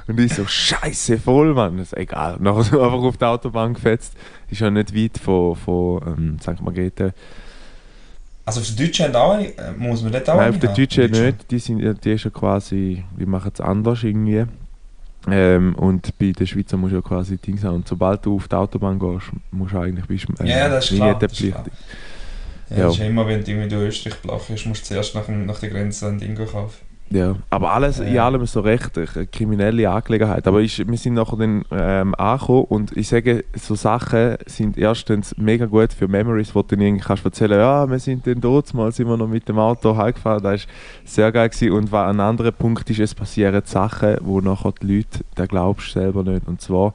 [0.06, 1.76] Und ich so, scheiße, voll, Mann.
[1.76, 2.36] Das ist egal.
[2.40, 4.14] Nachher wir einfach auf die Autobahn gefetzt.
[4.50, 6.62] Ist ja nicht weit von, von ähm, St.
[6.62, 7.12] Margrethe.
[8.46, 10.72] Also auf der Deutschen auch, eine- äh, muss man dort auch Nein, auf der?
[10.74, 11.50] Deutschen nicht.
[11.50, 14.44] Die, sind, ja- die ist ja quasi, die machen es anders irgendwie.
[15.30, 17.76] Ähm, und bei den Schweizer musst du ja quasi Dings haben.
[17.76, 20.90] Und sobald du auf die Autobahn gehst, musst du eigentlich bist, äh, Ja, ja, das
[20.90, 21.72] ist klar, das ist vignettenpflichtig.
[22.70, 22.82] Ja, Ja.
[22.86, 25.70] Das ist immer, wenn du irgendwie durch Österreich blachst, musst du zuerst nach, nach der
[25.70, 26.82] Grenze ein Ding kaufen.
[27.10, 28.24] Ja, aber alles in Ja.
[28.26, 30.48] allem so recht eine kriminelle Angelegenheit.
[30.48, 35.36] Aber ich, wir sind nachher dann ähm, angekommen und ich sage, so Sachen sind erstens
[35.36, 38.72] mega gut für Memories, wo du dann irgendwie kannst erzählen, ja, wir sind dann dort,
[38.72, 40.68] mal sind wir noch mit dem Auto heimgefahren, das war
[41.04, 41.72] sehr geil gewesen.
[41.72, 45.88] Und was ein anderer Punkt ist, es passieren Sachen, wo nachher die Leute, da glaubst
[45.94, 46.48] du selber nicht.
[46.48, 46.94] Und zwar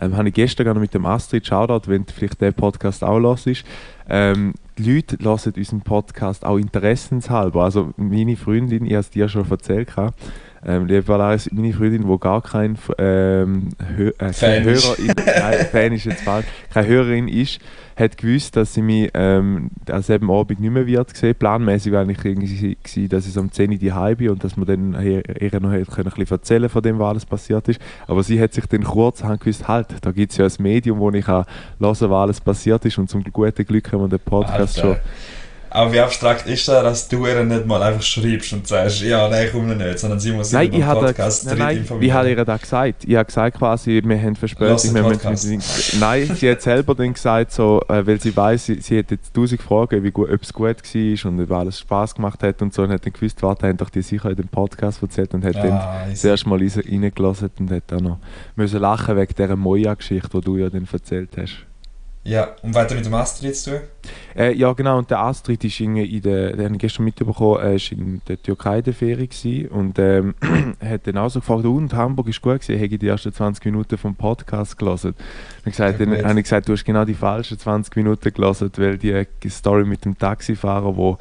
[0.00, 3.18] ähm, habe ich gestern noch mit dem Astrid Shoutout, wenn du vielleicht den Podcast auch
[3.18, 3.64] hörst,
[4.08, 7.64] ähm, die Leute hören unseren Podcast auch interessenshalber.
[7.64, 9.96] Also meine Freundin, ich habe es dir schon erzählt,
[10.66, 14.64] ähm, liebe Valaris, meine Freundin, die gar kein ähm, Hö äh, kein.
[14.64, 17.60] Hörerin, nein, Fan ist jetzt falsch, keine Hörerin ist,
[17.94, 21.36] hat gewusst, dass sie mich ähm, an selben Abend nicht mehr wird sehen.
[21.38, 24.66] Planmäßig war eigentlich irgendwie, gewesen, dass ich um 10 Uhr daheim bin und dass man
[24.66, 27.80] dann ihr ihr noch hätte können, ein bisschen erzählen von dem, was alles passiert ist.
[28.08, 31.10] Aber sie hat sich dann kurzerhand gewusst, halt, da gibt es ja ein Medium, wo
[31.12, 31.46] ich kann hören
[31.78, 34.80] kann, was alles passiert ist und zum guten Glück haben wir den Podcast Alter.
[34.80, 34.96] schon.
[35.70, 39.28] Aber wie abstrakt ist das, dass du ihr nicht mal einfach schreibst und sagst, ja,
[39.28, 42.06] nein, komm nicht, sondern sie muss Nein, über ich den Podcast nein, dritt nein, informieren.
[42.08, 43.04] ich habe ihr das gesagt.
[43.04, 47.52] Ich habe gesagt quasi, wir haben den Wir unbedingt- nein, sie hat selber dann gesagt,
[47.52, 50.52] so, äh, weil sie weiß, sie, sie hat jetzt tausend Fragen, wie gut, ob es
[50.52, 52.82] gut war und ob alles Spaß gemacht hat und so.
[52.82, 55.56] Und hat dann gewusst, warte, haben doch die sicher in dem Podcast erzählt und hat
[55.56, 56.28] dann Ah, das easy.
[56.28, 56.70] erste Mal rein-
[57.02, 58.18] reingelassen und hat dann noch
[58.54, 61.66] müssen lachen wegen dieser Moja-Geschichte, die du ja dann erzählt hast.
[62.26, 63.80] Ja, und weiter mit dem Astrid zu tun?
[64.36, 64.98] Äh, ja, genau.
[64.98, 68.20] Und der Astrid ist in, in der, den habe ich gestern mitbekommen, er war in
[68.26, 70.34] der Türkei in der Ferie gewesen und ähm,
[70.84, 73.96] hat dann auch so gefragt, und Hamburg ist gut gewesen, habe die ersten 20 Minuten
[73.96, 75.14] vom Podcast gelesen.
[75.64, 78.72] Dann, gesagt, Ja, dann habe ich gesagt, du hast genau die falschen 20 Minuten gelesen,
[78.76, 81.18] weil die Story mit dem Taxifahrer, wo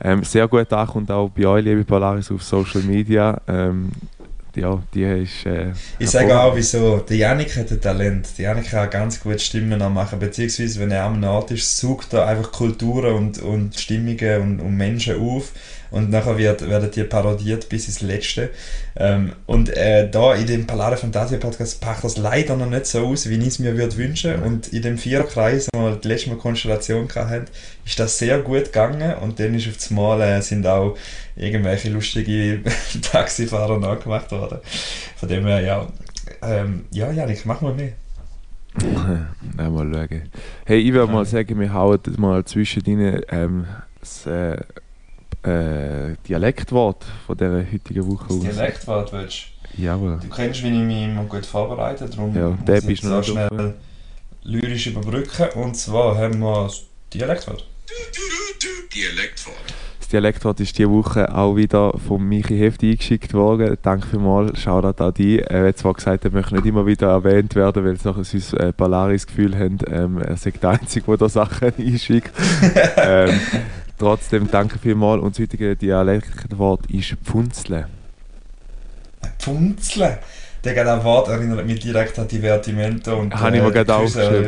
[0.00, 3.90] ähm, sehr gut ankommt, auch bei euch, liebe Polaris, auf Social Media, ähm,
[4.54, 5.46] ja, die ist...
[5.46, 6.98] Äh, Ich sage auch, wieso.
[6.98, 8.28] Der Janik hat ein Talent.
[8.38, 12.26] Der Janik kann ganz gut Stimmen anmachen, beziehungsweise wenn er am Ort ist, sucht er
[12.26, 15.52] einfach Kulturen und, und Stimmungen und, und Menschen auf
[15.94, 18.50] und nachher wird, werden die parodiert bis ins Letzte.
[18.96, 23.06] Ähm, und äh, da in dem Palade Fantasia Podcast packt das leider noch nicht so
[23.06, 24.42] aus, wie ich es mir würde wünschen.
[24.42, 27.44] Und in dem Viererkreis, wo wir die letzte Mal Konstellation hatten,
[27.86, 30.96] ist das sehr gut gegangen und dann ist auf das Mal äh, sind auch
[31.36, 32.60] irgendwelche lustige
[33.12, 34.58] Taxifahrer nachgemacht worden.
[35.14, 35.86] Von dem her, ja,
[36.42, 37.92] ähm, ja, Janik, mach mal mehr.
[39.56, 40.22] Nein, mal schauen.
[40.64, 43.66] Hey, ich würde mal sagen, wir hauen mal zwischendrin ähm,
[44.00, 44.56] das äh,
[45.44, 48.42] äh, Dialektwort von dieser heutigen Woche Das aus.
[48.42, 49.38] Dialektwort willst
[49.76, 50.18] Jawohl.
[50.22, 50.28] du?
[50.28, 53.74] kennst, wie ich mich immer gut vorbereite, darum Ja, muss der ich so schnell
[54.42, 55.46] lyrisch überbrücken.
[55.54, 57.66] Und zwar haben wir das Dialektwort.
[58.94, 59.56] Dialektwort.
[59.98, 63.76] Das Dialektwort ist diese Woche auch wieder von Michi Hefti eingeschickt worden.
[63.82, 65.40] Danke vielmals, Shoutout an die.
[65.40, 68.60] Er hat zwar gesagt, er möchte nicht immer wieder erwähnt werden, weil sie nachher sein
[68.60, 72.30] äh, Polaris-Gefühl haben, ähm, er sei der Einzige, der da Sachen einschickt.
[72.96, 73.40] ähm,
[73.98, 77.88] trotzdem danke vielmals und das heutige Dialektwort ist Pfunzle.
[79.38, 80.18] Pfunzle.
[80.64, 83.18] Der geht ein Wort erinnert mich direkt an Divertimento.
[83.18, 84.46] Und, Habe ich mir gerade Küsse, aufgeschrieben.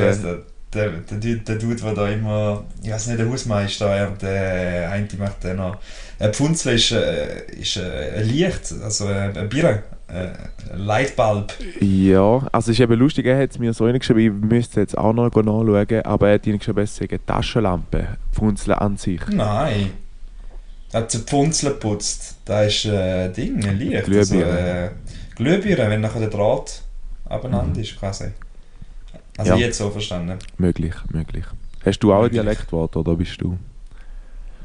[0.73, 4.11] Der, der, der, Dude- der Dude, der da immer, ich weiß nicht, der Hausmeister, er,
[4.11, 5.79] der eine macht den noch.
[6.19, 10.29] Ein Pfunzle ist, äh, ist äh, ein Licht, also äh, ein Bier, äh,
[10.73, 11.53] ein Lightbulb.
[11.81, 14.97] Ja, also es ist eben lustig, er hat es mir so reingeschrieben, ich müsste jetzt
[14.97, 18.09] auch noch nachschauen, aber er hat reingeschrieben, es sei eine Taschenlampe.
[18.33, 19.21] Pfunzle an sich.
[19.31, 19.91] Nein.
[20.93, 22.37] Er hat ein Pfunzle geputzt.
[22.47, 24.05] Da ist äh, ein Ding, ein Licht.
[24.05, 24.45] Glühbirne.
[24.47, 24.91] Also, äh,
[25.35, 26.81] Glühbirne, wenn nachher der Draht
[27.29, 27.83] abeinander Mhm.
[27.83, 28.27] ist, quasi.
[29.37, 29.59] Also Ja.
[29.59, 30.39] jetzt so verstanden.
[30.57, 31.45] Möglich, möglich.
[31.85, 32.41] Hast du auch ein Möglich.
[32.41, 33.59] Dialektwort oder bist du?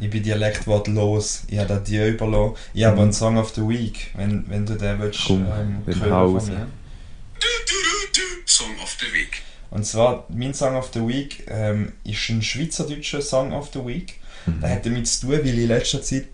[0.02, 1.44] Ich bin dialektwortlos.
[1.48, 2.56] Ich habe da die überlassen.
[2.74, 3.02] Ich habe Mhm.
[3.04, 6.48] einen Song of the Week, wenn, wenn du den willst, Komm, ähm, von raus.
[6.48, 6.68] mir.
[8.46, 9.42] Song of the Week.
[9.70, 14.16] Und zwar, mein Song of the Week ähm, ist ein schweizerdeutscher Song of the Week.
[14.46, 14.60] Mhm.
[14.62, 16.26] Das hat damit zu tun, weil ich in letzter Zeit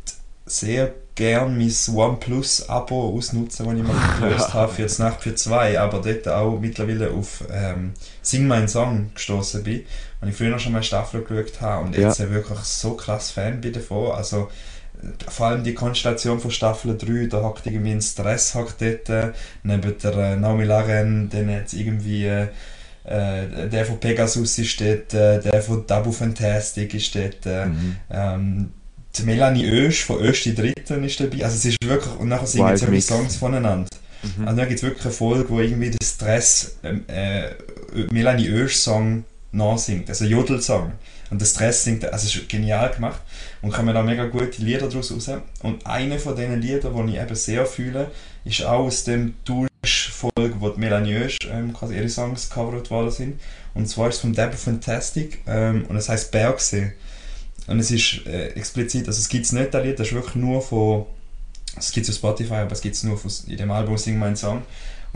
[0.45, 5.79] sehr gern mein OnePlus-Abo ausnutze, das ich mal gelöst habe für jetzt Nacht für zwei,
[5.79, 9.85] aber dort auch mittlerweile auf ähm, Sing mein Song gestoßen bin.
[10.21, 13.73] Und ich früher schon mal Staffel geschaut habe und jetzt wirklich so krass Fan bin
[13.73, 14.11] davon.
[14.13, 14.49] Also
[15.29, 19.31] vor allem die Konstellation von Staffel 3, da hockt irgendwie ein Stress hockt dort, äh,
[19.63, 22.47] neben der äh, Naomi Laren, dann jetzt irgendwie äh,
[23.03, 27.95] äh, der von Pegasus ist dort, äh, der von Dabu Fantastic ist dort, äh, Mhm.
[28.09, 28.71] ähm,
[29.15, 31.43] die Melanie Oesch von Oesch die Dritten ist dabei.
[31.43, 33.07] Also es ist wirklich, und nachher singen sie Mix.
[33.07, 33.89] Songs voneinander.
[34.23, 34.47] Mhm.
[34.47, 37.49] Also da gibt es wirklich eine Folge, wo irgendwie der Stress ähm, äh,
[38.11, 40.93] Melanie Oesch Song nachsingt, also Jodelsong.
[41.29, 43.21] Und der Stress singt, also es ist genial gemacht
[43.61, 45.29] und kommen da mega gute Lieder daraus raus.
[45.61, 48.11] Und eine von diesen Liedern, die ich eben sehr fühle,
[48.45, 53.11] ist auch aus dem Dusch-Folge, wo die Melanie Oesch ähm, quasi ihre Songs covered worden
[53.11, 53.41] sind.
[53.73, 56.93] Und zwar ist es von Deborah Fantastic ähm, und es heißt Bergsee.
[57.67, 60.35] Und es ist äh, explizit, also es gibt es nicht, das Lied, das ist wirklich
[60.35, 61.05] nur von,
[61.77, 64.17] es gibt es auf Spotify, aber es gibt es nur von, in dem Album Sing
[64.17, 64.63] Mein Song.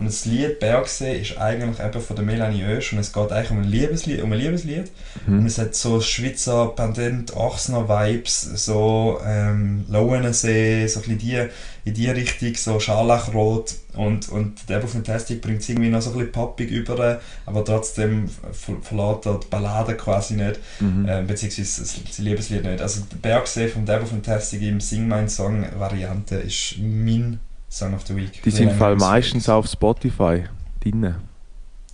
[0.02, 3.52] Und das Lied Bergsee ist eigentlich eben von der Melanie Oesch und es geht eigentlich
[3.52, 4.90] um ein Liebeslied, um ein Liebeslied.
[5.28, 5.46] Und Mhm.
[5.46, 11.48] es hat so Schweizer Pendant, Ochsner Vibes, so ähm, Lauenensee, so ein bisschen die,
[11.86, 13.76] in die Richtung, so Scharlachrot.
[13.94, 18.28] Und, und der Fantastic bringt es irgendwie noch so ein bisschen poppig über, aber trotzdem
[18.28, 21.08] ver verlässt er die Ballade quasi nicht, Mhm.
[21.08, 22.82] äh, beziehungsweise das, Liebeslied nicht.
[22.82, 27.40] Also der Bergsee vom Devil Fantastic im Sing Mein Song Variante ist mein
[27.72, 28.44] Song of the Week.
[28.44, 30.44] Die sind Fall meistens auf Spotify
[30.82, 31.16] drin.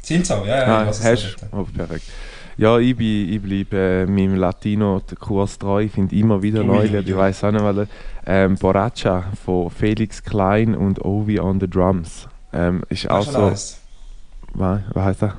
[0.01, 0.81] Sind so, ja, ja.
[0.81, 1.37] Ah, hast nicht.
[1.51, 2.05] oh, perfekt.
[2.57, 5.83] Ja, ich, bin, ich bleibe äh, meinem Latino-Kurs treu.
[5.83, 7.07] Ich finde immer wieder neue Lieder.
[7.07, 7.87] Ich weiß auch nicht, weil
[8.25, 12.27] ähm, Borracha von Felix Klein und Ovi on the Drums.
[12.51, 13.37] Ähm, ist auch du, so.
[13.39, 13.79] was heißt?
[14.53, 15.33] Was, was heißt das?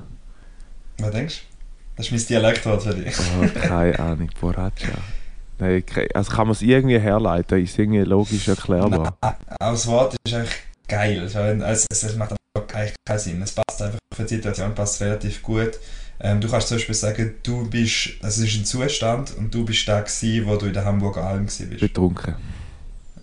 [0.99, 1.97] Was denkst du?
[1.97, 3.17] Das ist mein Dialektwort für dich.
[3.19, 4.31] Oh, keine Ahnung.
[4.41, 4.93] Borracha.
[5.59, 5.83] Nein,
[6.15, 7.63] also kann man es irgendwie herleiten?
[7.63, 9.17] Ist irgendwie logisch erklärbar.
[9.21, 11.21] Nein, auch das Wort ist eigentlich geil.
[11.23, 13.43] Also, Es, es, es macht einfach eigentlich keinen Sinn.
[13.43, 15.73] Es passt einfach für die Situation passt relativ gut.
[16.21, 19.65] Ähm, du kannst zum Beispiel sagen, du bist, also es ist ein Zustand und du
[19.65, 21.79] bist da gewesen, wo du in der Hamburger Alm bist.
[21.79, 22.35] Betrunken.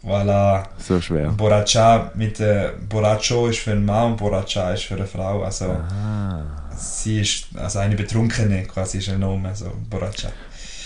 [0.03, 0.63] Voilà.
[0.77, 1.29] So schwer.
[1.31, 5.43] Borracha mit äh, Borracho ist für einen Mann und Borracha ist für eine Frau.
[5.43, 6.43] Also Ah.
[6.77, 10.29] sie ist, also eine Betrunkene quasi ist ein Name, so Borracha.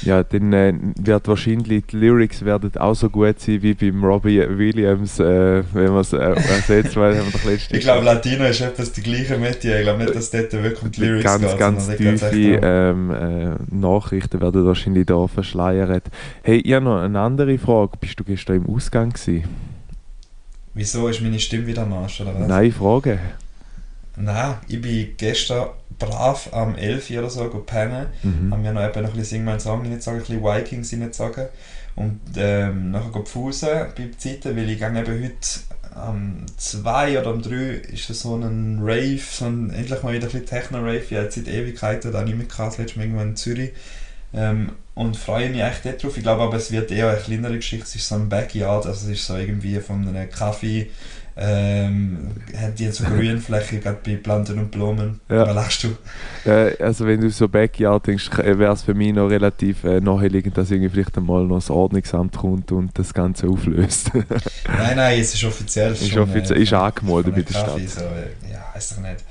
[0.03, 4.39] Ja, dann äh, wird wahrscheinlich die Lyrics werden auch so gut sein wie beim Robbie
[4.39, 8.45] Williams, äh, wenn man es äh, ersetzt, weil haben wir doch letztes Ich glaube, Latino
[8.45, 9.77] ist etwas die gleiche Metier.
[9.77, 11.57] Ich glaube nicht, dass dort wirklich um die Lyrics ganz, geht.
[11.57, 16.03] ganz echt tiefe ähm, äh, Nachrichten werden wahrscheinlich da verschleiert.
[16.43, 17.97] Hey, ich habe noch eine andere Frage.
[17.99, 19.43] Bist du gestern im Ausgang gewesen?
[20.73, 22.47] Wieso ist meine Stimme wieder am Arsch, oder was?
[22.47, 23.19] Nein, Frage.
[24.15, 28.07] Nein, ich bin gestern brav am 11 Uhr oder so gepennt.
[28.23, 28.51] Mhm.
[28.51, 31.45] Haben wir noch eben noch ein bisschen Sing meinen Song reingezogen, ein bisschen Vikings reingezogen.
[31.95, 35.35] Und ähm, nachher pfusen bei Zeiten, weil ich gehe eben heute
[35.95, 37.55] am 2 oder am 3
[37.91, 41.03] ist so ein Rave, so ein, endlich mal wieder ein bisschen Techno-Rave.
[41.09, 43.71] Ich habe seit Ewigkeiten da nicht mehr gehabt, das letzte Mal irgendwo in Zürich.
[44.33, 46.17] Ähm, und freue mich echt dort drauf.
[46.17, 47.85] Ich glaube aber, es wird eher eine kleinere Geschichte.
[47.85, 50.89] Es ist so ein Backyard, also es ist so irgendwie von einem Kaffee.
[51.41, 52.17] Ähm,
[52.53, 55.21] haben die so Grünfläche, gerade bei Planten und Blumen.
[55.29, 55.47] Ja.
[55.47, 56.49] Was lachst du?
[56.49, 60.57] Äh, also wenn du so Backyard denkst, wäre es für mich noch relativ äh, naheliegend,
[60.57, 64.11] dass irgendwie vielleicht einmal noch das Ordnungsamt kommt und das Ganze auflöst.
[64.67, 65.93] Nein, nein, es ist offiziell.
[65.93, 67.79] Ist schon, offiziell- äh, ist angemeldet bei der Stadt.
[67.89, 69.23] So, äh, ja, weiß doch nicht.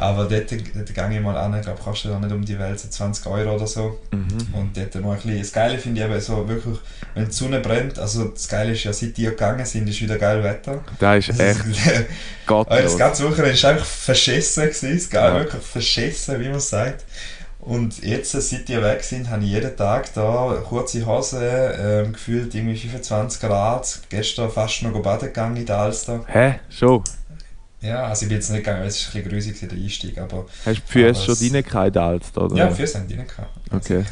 [0.00, 2.78] Aber dort, dort gehe ich mal an, ich glaube, kostet auch nicht um die Welt,
[2.78, 3.98] so 20 Euro oder so.
[4.12, 4.54] Mhm.
[4.54, 6.78] Und dort noch ein bisschen, das Geile finde ich eben so wirklich,
[7.14, 10.16] wenn die Sonne brennt, also das Geile ist ja, seit die gegangen sind, ist wieder
[10.18, 10.80] geil Wetter.
[10.98, 12.04] Da ist Also, echt das
[12.46, 12.96] gottlos.
[12.96, 15.38] ganze Wochenende war einfach verschissen, gewesen, das geil, Ja.
[15.40, 17.04] wirklich verschissen, wie man sagt.
[17.60, 21.40] Und jetzt, seit die weg sind, habe ich jeden Tag da kurze Hose,
[21.78, 26.20] ähm, gefühlt irgendwie 25 Grad, gestern fast noch baden gegangen in der Alster.
[26.28, 26.60] Hä?
[26.70, 27.02] Schon?
[27.80, 29.78] Ja, also ich bin jetzt nicht gegangen, weil es ist ein bisschen grusig gewesen, der
[29.84, 30.80] Einstieg, aber Hast du die
[31.14, 32.56] Füße schon es- reingehauen, oder?
[32.56, 33.60] ja, Füße haben die gehabt.
[33.70, 34.04] Okay.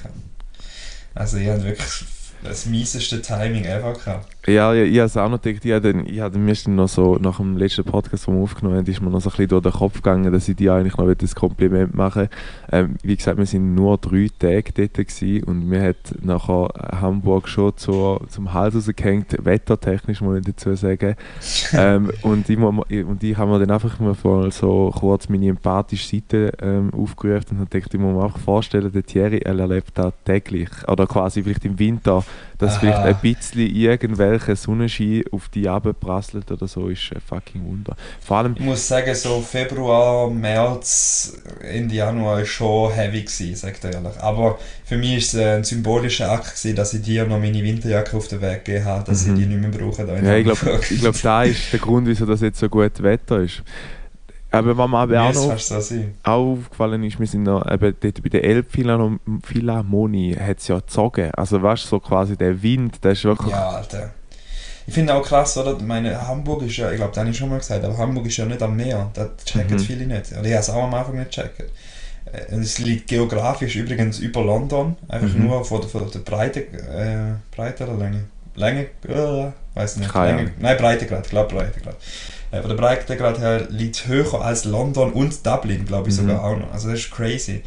[1.15, 2.05] Also ich habe wirklich
[2.45, 4.36] das mieseste Timing ever gehabt.
[4.47, 7.17] Ja, ich, ich habe es auch noch gedacht, ich habe, ich habe mir noch so,
[7.17, 9.63] nach dem letzten Podcast, den wir aufgenommen haben, ist mir noch so ein bisschen durch
[9.65, 12.29] den Kopf gegangen, dass ich dir eigentlich noch ein Kompliment machen
[12.71, 16.69] ähm, Wie gesagt, wir sind nur drei Tage dort gewesen und mir hat nachher
[17.01, 21.17] Hamburg schon zur, zum Hals rausgehängt, wettertechnisch muss ich dazu sagen.
[21.73, 24.15] ähm, und, ich, und ich habe mir dann einfach mal
[24.53, 28.93] so kurz meine empathische Seite ähm, aufgerufen und habe gedacht, ich muss mir einfach vorstellen,
[28.93, 30.69] der Thierry er erlebt das täglich.
[30.87, 32.25] Oder quasi vielleicht im Winter,
[32.59, 32.81] dass Aha.
[32.81, 35.69] vielleicht ein bisschen irgendwelcher Sonnenschein auf die
[36.01, 37.97] prasselt oder so, ist ein fucking Wunder.
[38.21, 43.85] Vor allem, Ich muss sagen, so Februar, März, Ende Januar war schon heavy, gewesen, sagt
[43.85, 44.19] er ehrlich.
[44.21, 47.63] Aber für mich war es äh, ein symbolischer Akt, gewesen, dass ich dir noch meine
[47.63, 49.35] Winterjacke auf den Weg gegeben habe, dass Mhm.
[49.35, 50.07] ich die nicht mehr brauche.
[50.07, 53.63] Ja, ich glaube, glaub, da ist der Grund, wieso das jetzt so gut Wetter ist.
[54.57, 55.53] Aber was mir aber auch noch
[56.25, 61.31] aufgefallen ist, wir sind noch eben dort bei der Elbphilharmonie hat es ja gezogen.
[61.37, 63.51] Also weißt du, so quasi der Wind, der ist wirklich...
[63.51, 64.11] Ja, Alter.
[64.89, 65.77] Ich finde auch krass, oder?
[65.77, 68.27] Ich meine, Hamburg ist ja, ich glaube, das habe ich schon mal gesagt, aber Hamburg
[68.27, 69.11] ist ja nicht am Meer.
[69.15, 69.81] Das checken Mhm.
[69.81, 70.31] viele nicht.
[70.33, 71.61] Oder ich habe es auch am Anfang nicht gecheckt.
[71.61, 75.47] Äh, Es liegt geografisch übrigens über London, einfach Mhm.
[75.47, 78.25] nur von der, von der Breite, äh, Breite oder Länge?
[78.55, 80.11] Länge, äh, weiß nicht.
[80.13, 81.97] Keine Länge, nein, Breitegrad, ich glaube Breitegrad.
[82.51, 86.21] Äh, von der Breitegrad her liegt es höher als London und Dublin, glaube ich Mhm.
[86.21, 86.73] sogar auch noch.
[86.73, 87.63] Also das ist crazy.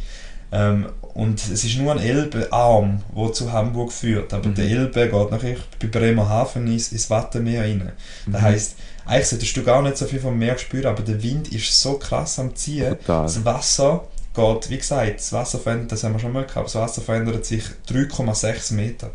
[0.52, 4.32] Ähm, und es ist nur ein Elbearm, der zu Hamburg führt.
[4.32, 4.54] Aber Mhm.
[4.54, 7.92] der Elbe geht nachher bei Bremerhaven ins, ins Wattenmeer rein.
[8.26, 8.44] Das Mhm.
[8.44, 11.80] heisst, eigentlich solltest du gar nicht so viel vom Meer spüren, aber der Wind ist
[11.80, 12.96] so krass am Ziehen.
[13.00, 13.22] Total.
[13.24, 16.74] Das Wasser geht, wie gesagt, das Wasser verändert, das haben wir schon mal gehabt, das
[16.76, 19.10] Wasser verändert sich 3,6 Meter.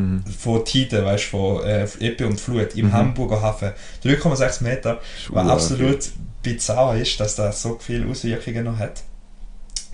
[0.00, 0.24] Mhm.
[0.26, 2.92] Von Tide, weißt du, von äh, Ebbe und Flut im Mhm.
[2.92, 3.70] Hamburger Hafen.
[4.04, 5.98] 3,6 Meter, Ist was absolut
[6.42, 9.02] bizarr ist, dass das so viele Auswirkungen noch hat.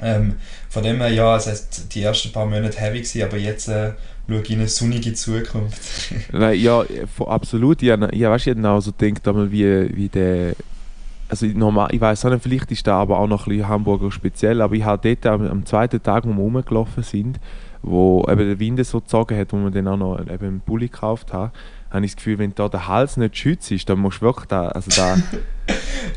[0.00, 0.34] Ähm,
[0.68, 3.92] von dem her, ja, es heißt, die ersten paar Monate heavy gewesen, aber jetzt äh,
[4.28, 5.80] schaue ich in eine sonnige Zukunft.
[6.32, 6.84] Nein, ja,
[7.26, 7.82] absolut.
[7.82, 10.54] Ich, hab- ich, weißt, ich hätte auch so gedacht, einmal wie, wie der.
[11.28, 14.12] Also normal, ich weiß auch nicht, vielleicht ist da aber auch noch ein bisschen Hamburger
[14.12, 17.40] speziell, aber ich habe dort am, am zweiten Tag, wo wir rumgelaufen sind,
[17.82, 20.88] wo eben der Wind so gezogen hat, wo wir dann auch noch eben einen Pulli
[20.88, 21.52] gekauft haben,
[21.90, 24.46] habe ich das Gefühl, wenn da der Hals nicht geschützt ist, dann musst du wirklich
[24.46, 25.16] da, also da,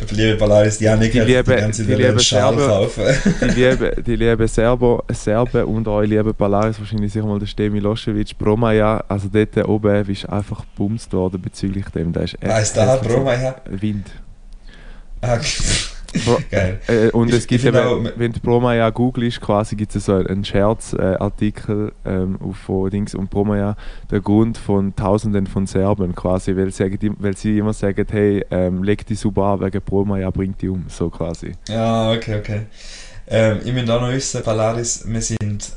[0.04, 2.68] Ich liebe Polaris, die Janik Die hat lieben- die ganze die Schal Serben.
[2.68, 3.04] kaufen.
[3.42, 7.76] die lieben, die lieben Serber, Serben und eure lieben Polaris, wahrscheinlich sicher mal der Stemi
[7.76, 12.52] Milosevic, Bromaja, also dort oben bist du einfach gebumst worden bezüglich dem, da ist echt
[12.52, 13.08] Weißt du, heftig.
[13.12, 13.62] Broma her?
[13.70, 14.08] Wind.
[15.22, 15.44] Ah, Bro-
[16.52, 16.80] Geil.
[16.88, 20.14] Äh, und Ich- es gibt eben, auch- wenn du Bromaja googelst, quasi gibt es so
[20.14, 23.76] einen Scherzartikel ähm, auf von Dings und Bromaja,
[24.12, 28.84] der Grund von Tausenden von Serben quasi, weil, sagen, weil sie immer sagen, hey, ähm,
[28.84, 31.54] leg die super an, wegen Bromaja bringt die um, so quasi.
[31.68, 32.62] Ja, okay, okay.
[33.28, 35.72] Ähm, ich möchte auch noch wissen, Polaris, wir sind,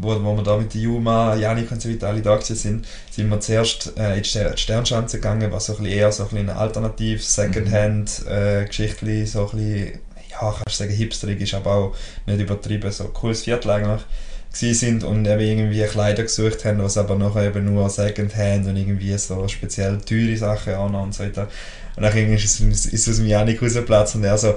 [0.00, 3.30] wo, wo wir da mit der Juma, Janik und so weiter alle da sind, sind
[3.30, 6.22] wir zuerst äh, in die Ster- die Sternschanze gegangen, was so ein bisschen eher so
[6.24, 9.98] ein bisschen eine alternativ, Secondhand, äh, Geschichtli, so ein bisschen,
[10.30, 11.96] ja, kannst du sagen, hipsterig ist, aber auch
[12.26, 14.02] nicht übertrieben, so cooles Viertel eigentlich
[14.54, 19.16] sind und eben irgendwie Kleider gesucht haben, was aber nachher eben nur Secondhand und irgendwie
[19.16, 21.48] so speziell teure Sachen an und so weiter.
[21.96, 24.54] Und dann ist es, ist es aus dem Janik rausgeplatzt und er so,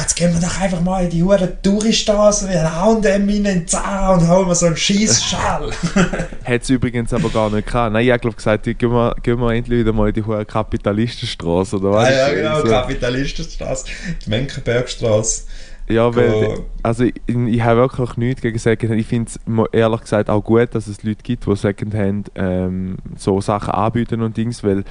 [0.00, 3.66] jetzt gehen wir doch einfach mal in die hure Touristraße, wir hauen dem in den
[3.66, 5.70] Zahn und hauen wir so einen Schießschal.
[6.44, 7.92] Hat es übrigens aber gar nicht gehabt.
[7.92, 10.44] Nein, ich habe glaube gesagt, gehen wir, gehen wir endlich wieder mal in die hohe
[10.44, 12.08] Kapitalistenstraße, oder was?
[12.08, 12.68] Ah, ja, genau, So.
[12.68, 13.86] Kapitalistenstraße,
[14.24, 15.42] die Menkenbergstraße.
[15.88, 19.00] Ja, weil, also ich, ich habe wirklich nichts gegen Secondhand.
[19.00, 19.38] Ich finde es
[19.72, 24.36] ehrlich gesagt auch gut, dass es Leute gibt, die Secondhand ähm, so Sachen anbieten und
[24.36, 24.84] Dings, weil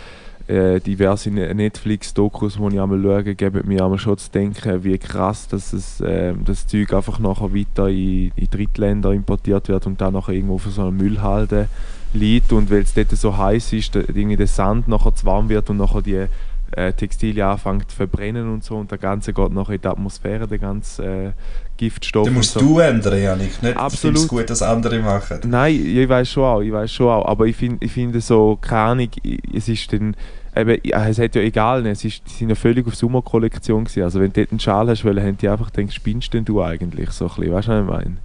[0.48, 4.98] äh, diverse Ne- Netflix-Dokus, die ich einmal schaue, geben mir einmal schon zu denken, wie
[4.98, 10.02] krass dass es, ähm, das Zeug einfach nachher weiter in, in Drittländer importiert wird und
[10.02, 11.68] dann nachher irgendwo für so eine Müllhalde
[12.14, 12.52] liegt.
[12.52, 15.70] Und weil es dort so heiß ist, der, irgendwie der Sand nachher zu warm wird
[15.70, 16.28] und nachher die
[16.76, 20.48] äh, Textilien anfängt zu verbrennen und so und der ganze geht nachher in die Atmosphäre,
[20.48, 21.34] der ganze
[21.74, 22.28] äh, Giftstoff.
[22.28, 22.60] Du musst so.
[22.60, 23.62] du ändern, Janik.
[23.62, 24.16] Nicht Absolut.
[24.18, 25.40] findest gut, dass andere machen.
[25.46, 28.58] Nein, ich weiß schon auch, ich weiß schon auch, aber ich finde ich finde so,
[28.60, 29.10] keine Ahnung,
[29.54, 30.16] es ist dann,
[30.56, 34.20] eben, es hat ja egal, ne, es ist, sind ja völlig auf Sommerkollektion gewesen, also
[34.20, 37.10] wenn du dort einen Schal hast, weil haben die einfach gedacht, spinnst denn du eigentlich,
[37.12, 38.18] so ein bisschen, weißt du, was ich meine?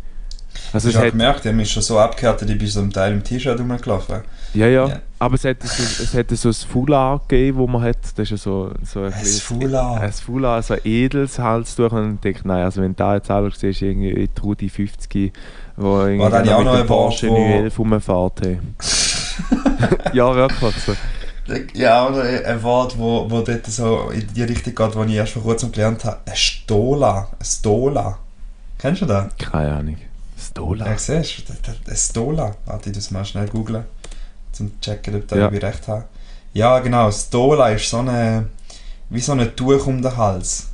[0.73, 3.12] Also Ich habe gemerkt, die haben mich schon so abgehärtet, ich bin so im Teil
[3.12, 4.23] im T-Shirt rumgelaufen.
[4.55, 5.01] ja, ja, Ja.
[5.19, 8.31] aber es hat so, es hat so ein Foulard gegeben, wo man hat, das ist
[8.31, 10.03] ja so, so ein, Ein Foulard?
[10.03, 13.31] Ein Foulard, so ein edles Halstuch und ich denke, nein, also wenn du da jetzt
[13.31, 15.33] auch siehst, irgendwie die Trudi 50,
[15.77, 18.59] wo irgendwie da habe ich auch noch dem ein Porsche Wort, wo- 911 rumfährt, hey.
[20.12, 20.93] ja, wirklich so.
[21.73, 25.33] Ja, oder ein Wort, wo, wo dort so in die Richtung geht, wo ich erst
[25.33, 26.19] vor kurzem gelernt habe.
[26.27, 27.29] Ein Stola.
[27.39, 28.19] Ein Stola.
[28.77, 29.29] Kennst du das?
[29.39, 29.97] Keine Ahnung.
[30.51, 30.86] Stola.
[30.86, 32.55] Ja, siehst du, Stola.
[32.66, 33.84] Warte, ich das mal schnell googlen,
[34.53, 35.42] zum zu checken, ob da Ja.
[35.46, 36.05] irgendwie recht habe.
[36.53, 37.11] Ja, genau.
[37.11, 38.46] Stola ist so eine,
[39.11, 40.68] wie so ein Tuch um den Hals.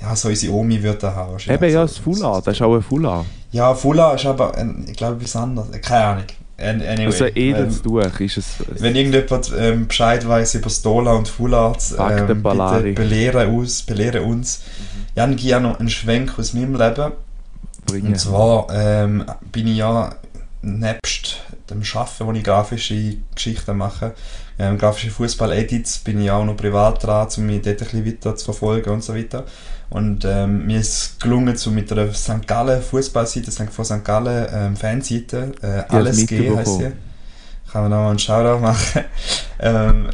[0.00, 1.36] Ja, so unsere Omi würde das haben.
[1.46, 3.24] Eben, ja, das Foulard, das ist auch ein Foulard.
[3.52, 5.68] Ja, Fulla ist aber, ein, ich glaube, etwas anderes.
[5.82, 6.24] Keine Ahnung.
[6.58, 8.46] An- Anyway, Also ein edles ähm, Tuch ist es.
[8.80, 14.22] Wenn irgendjemand ähm, Bescheid weiß über Stola und Fullards, Fuck ähm, bitte belehre, uns, belehre
[14.22, 14.62] uns.
[15.14, 17.12] Jan, ich habe noch einen Schwenk aus meinem Leben.
[17.86, 18.08] Bringen.
[18.08, 20.14] Und zwar ähm, bin ich ja
[20.62, 24.14] nebst dem Arbeiten, wo ich grafische Geschichten mache,
[24.58, 28.36] ähm, grafische Fußball-Edits, bin ich auch noch privat dran, um mich dort ein bisschen weiter
[28.36, 29.44] zu verfolgen und so weiter.
[29.90, 32.46] Und ähm, mir ist es gelungen, so mit einer St.
[32.46, 34.04] Gallen Fußballseite, von St.
[34.04, 36.92] Gallen ähm, Fanseite, äh, alles G heisst sie.
[37.70, 39.04] Kann man da mal einen Shoutout machen.
[39.58, 40.08] ähm,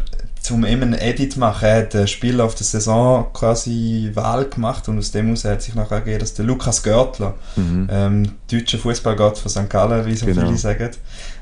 [0.48, 1.66] zum eben einen Edit machen.
[1.66, 5.60] Er hat ein Spiel auf der Saison quasi Wahl gemacht und aus dem heraus hat
[5.62, 7.88] sich nachher ergeben, dass der Lukas Görtler, Mhm.
[7.90, 9.68] ähm, deutscher Fußballgott von St.
[9.68, 10.42] Gallen, wie so Genau.
[10.46, 10.90] viele sagen,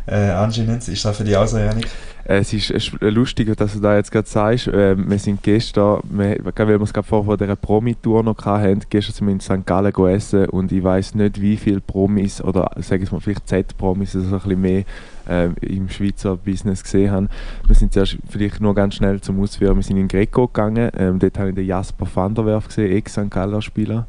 [0.07, 1.87] äh, anscheinend, ist das für dich auch so, Janik?
[2.25, 4.69] Äh, Es ist es ist lustig, dass du da jetzt gerade sagst.
[4.73, 8.81] Ähm, wir sind gestern, wir, weil wir es gerade vorher von dieser Promi-Tour noch hatten,
[8.91, 9.67] gestern sind wir in St.
[9.67, 14.17] Gallen gegessen und ich weiß nicht, wie viele Promis oder sagen wir mal vielleicht Z-Promis,
[14.17, 14.85] also so ein bisschen mehr
[15.29, 17.29] ähm, im Schweizer Business gesehen haben.
[17.67, 21.19] Wir sind zuerst vielleicht nur ganz schnell zum Ausführen, wir sind in Greco gegangen, ähm,
[21.19, 23.31] dort habe ich den Jasper van der Werf gesehen, Ex-St.
[23.31, 24.07] Galler-Spieler.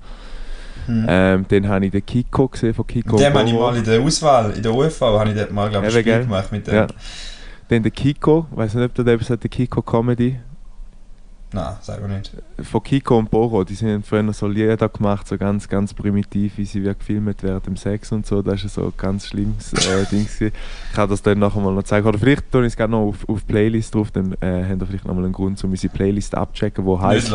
[0.88, 1.06] Hm.
[1.08, 4.02] Ähm, dann habe ich den Kiko gesehen von Kiko dem habe ich mal in der
[4.02, 6.24] Auswahl, in der UFV, habe ich dort mal, glaube ich, Eben, Spiel gell?
[6.24, 6.76] gemacht mit dem.
[6.76, 6.88] Ja.
[7.68, 10.40] Dann der Kiko, ich weiß nicht, ob du den Kiko Comedy.
[11.58, 12.32] Nein, sag mir nicht.
[12.62, 16.66] von Kiko und Boro, die sind früher so Lieder gemacht, so ganz, ganz primitiv, wie
[16.66, 18.42] sie wie gefilmt während dem Sex und so.
[18.42, 20.24] Das war so ein ganz schlimmes äh, Ding.
[20.26, 20.52] gewesen.
[20.90, 22.08] Ich kann das dann nachher mal noch zeigen.
[22.08, 24.88] Oder vielleicht tue ich es gerne noch auf, auf Playlist drauf, dann äh, haben wir
[24.88, 27.32] vielleicht noch mal einen Grund, um unsere Playlist abzuchecken, wo heißt.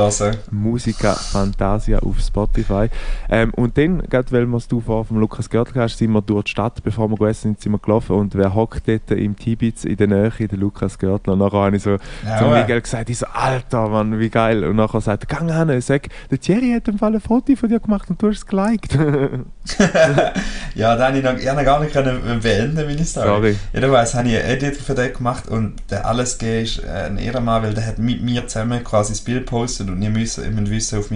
[0.50, 2.88] Musica Fantasia auf Spotify.
[3.28, 6.22] Ähm, und dann, gerade weil wir es du vorher vom Lukas Görtl hast, sind wir
[6.22, 9.36] durch die Stadt, bevor wir gegessen sind, sind wir gelaufen und wer hockt dort im
[9.36, 11.30] Tibitz in der Nähe, der Lukas Görtl.
[11.30, 14.64] Und nachher habe ich so Ja, zum Miguel gesagt, ich so, Alter, Mann, wie geil.
[14.64, 17.68] Und nachher sagt er, gang hin, sag, der Thierry hat im Fall ein Foto von
[17.68, 18.94] dir gemacht und du hast es geliked.
[20.74, 23.26] ja, da habe ich noch, ich noch gar nicht können beenden, meine Story.
[23.26, 23.56] Sorry.
[23.72, 27.62] Jedenfalls habe ich einen Edit für den gemacht und der Alles ist äh, ein Ehrenmann,
[27.62, 30.70] weil der hat mit mir zusammen quasi das Bild gepostet und ihr müsst, ihr müsst
[30.70, 31.10] wissen, auf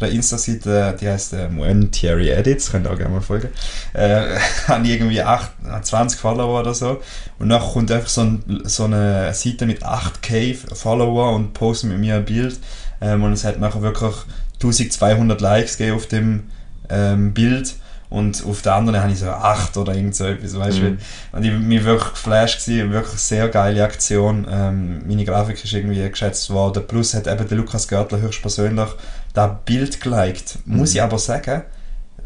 [0.00, 3.48] meiner Insta-Seite, die heißt äh, Moen Thierry Edits, könnt ihr auch gerne mal folgen,
[3.92, 4.38] äh,
[4.68, 5.50] habe irgendwie 8,
[5.82, 7.00] 20 Follower oder so.
[7.38, 11.98] Und dann kommt einfach so, ein, so eine Seite mit 8k Follower und postet mit
[11.98, 12.58] mir ein Bild
[13.00, 14.14] ähm, und es hat nachher wirklich
[14.62, 16.50] 1200 Likes gegeben auf dem
[16.88, 17.74] ähm, Bild
[18.10, 20.98] und auf der anderen habe ich so 8 oder irgend so etwas, weißt du, Mhm.
[21.32, 24.46] und ich bin wirklich geflasht gewesen, wirklich sehr geile Aktion.
[24.50, 26.82] Ähm, meine Grafik ist irgendwie geschätzt worden.
[26.86, 28.88] Plus hat eben der Lukas Görtler höchstpersönlich
[29.32, 30.58] das Bild geliked.
[30.66, 30.96] Muss Mhm.
[30.96, 31.62] ich aber sagen,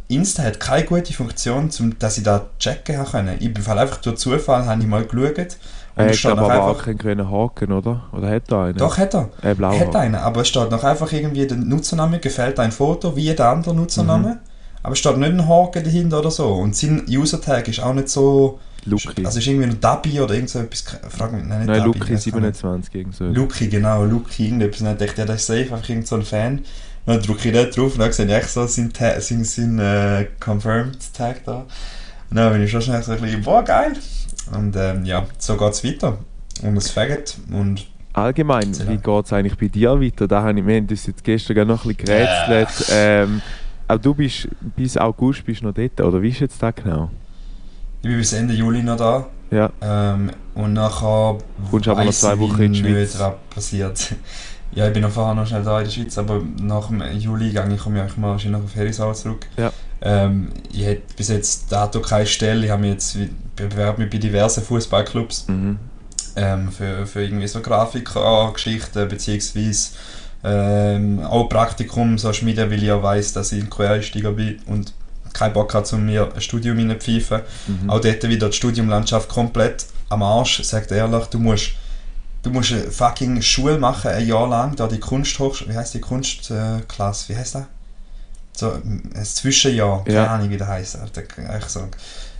[0.08, 3.36] Insta hat keine gute Funktion, um, dass ich da checken habe können.
[3.40, 5.56] Ich bin einfach durch Zufall, habe ich mal geschaut.
[5.96, 8.02] Er hat aber noch auch einfach- keinen grünen Haken, oder?
[8.12, 8.76] Oder hat er einen?
[8.78, 9.28] Doch, hat er.
[9.42, 13.22] Äh, Hat einen, aber es steht noch einfach irgendwie der Nutzername, gefällt ein Foto, wie
[13.22, 14.28] jeder andere Nutzername.
[14.28, 14.38] Mhm.
[14.84, 16.46] Aber es steht nicht ein Haken dahinter oder so.
[16.54, 18.60] Und sein User-Tag ist auch nicht so...
[18.84, 19.24] Luki.
[19.24, 20.84] Also ist irgendwie noch Dabi oder irgend so etwas...
[21.08, 22.56] Frag mich, nein, nicht Nein, Dabi, Luki ich weiss gar nicht.
[22.56, 23.24] 27 irgend so.
[23.24, 24.80] Luki, genau, Luki, irgendetwas.
[24.82, 26.58] Und dann dachte ich, ja, das ist safe, einfach irgend so ein Fan.
[26.58, 26.64] Und
[27.06, 29.78] dann drücke ich dort drauf und dann sehe ich echt so seinen, Ta- seinen, seinen
[29.78, 31.64] äh, Confirmed-Tag da.
[32.30, 33.94] Und dann bin ich schon schnell so ein bisschen, boah, geil.
[34.54, 36.18] Und ähm, ja, so geht es weiter.
[36.62, 40.28] Und es fängt und Allgemein, wie geht es eigentlich bei dir weiter?
[40.28, 42.86] Da habe ich, wir haben das jetzt gestern noch ein bisschen gerätselt.
[42.92, 43.42] Ähm,
[43.88, 47.10] auch du bist bis August bist noch dort, oder wie ist jetzt das genau?
[48.04, 49.26] ich bin bis Ende Juli noch da.
[49.50, 51.38] Ja, Ähm, und nachher
[51.70, 53.18] Kommst aber noch zwei Wochen in die Schweiz.
[53.18, 54.14] was passiert.
[54.72, 57.50] ja, ich bin noch vorher noch schnell da in der Schweiz, aber nach dem Juli
[57.50, 59.46] gehe ich, komme ich eigentlich mal wahrscheinlich auf Herisau zurück.
[59.56, 59.72] Ja.
[60.02, 63.16] Ähm, ich hätte bis jetzt dato keine Stelle, ich habe mich jetzt
[63.56, 65.78] bewerbe mich bei diversen Fußballclubs mhm.
[66.36, 69.90] ähm, für, für irgendwie so Grafikgeschichten beziehungsweise
[70.44, 74.92] ähm, auch Praktikum, so Schmiede, weil ich ja weiss, dass ich ein Quereinsteiger bin und
[75.32, 77.40] keinen Bock habe, um mir ein Studium reinzupfeifen.
[77.66, 77.90] Mhm.
[77.90, 81.70] Auch dort wieder die Studiumlandschaft komplett am Arsch, sagt ehrlich, du musst
[82.42, 86.00] du musst eine fucking Schule machen, ein Jahr lang, da die Kunsthochschule, wie heißt die
[86.00, 87.62] Kunstklasse, wie heißt das?
[88.52, 90.26] So ein Zwischenjahr, keine Ja.
[90.26, 91.22] Ahnung wie das heisst, Alter,
[91.56, 91.88] echt so.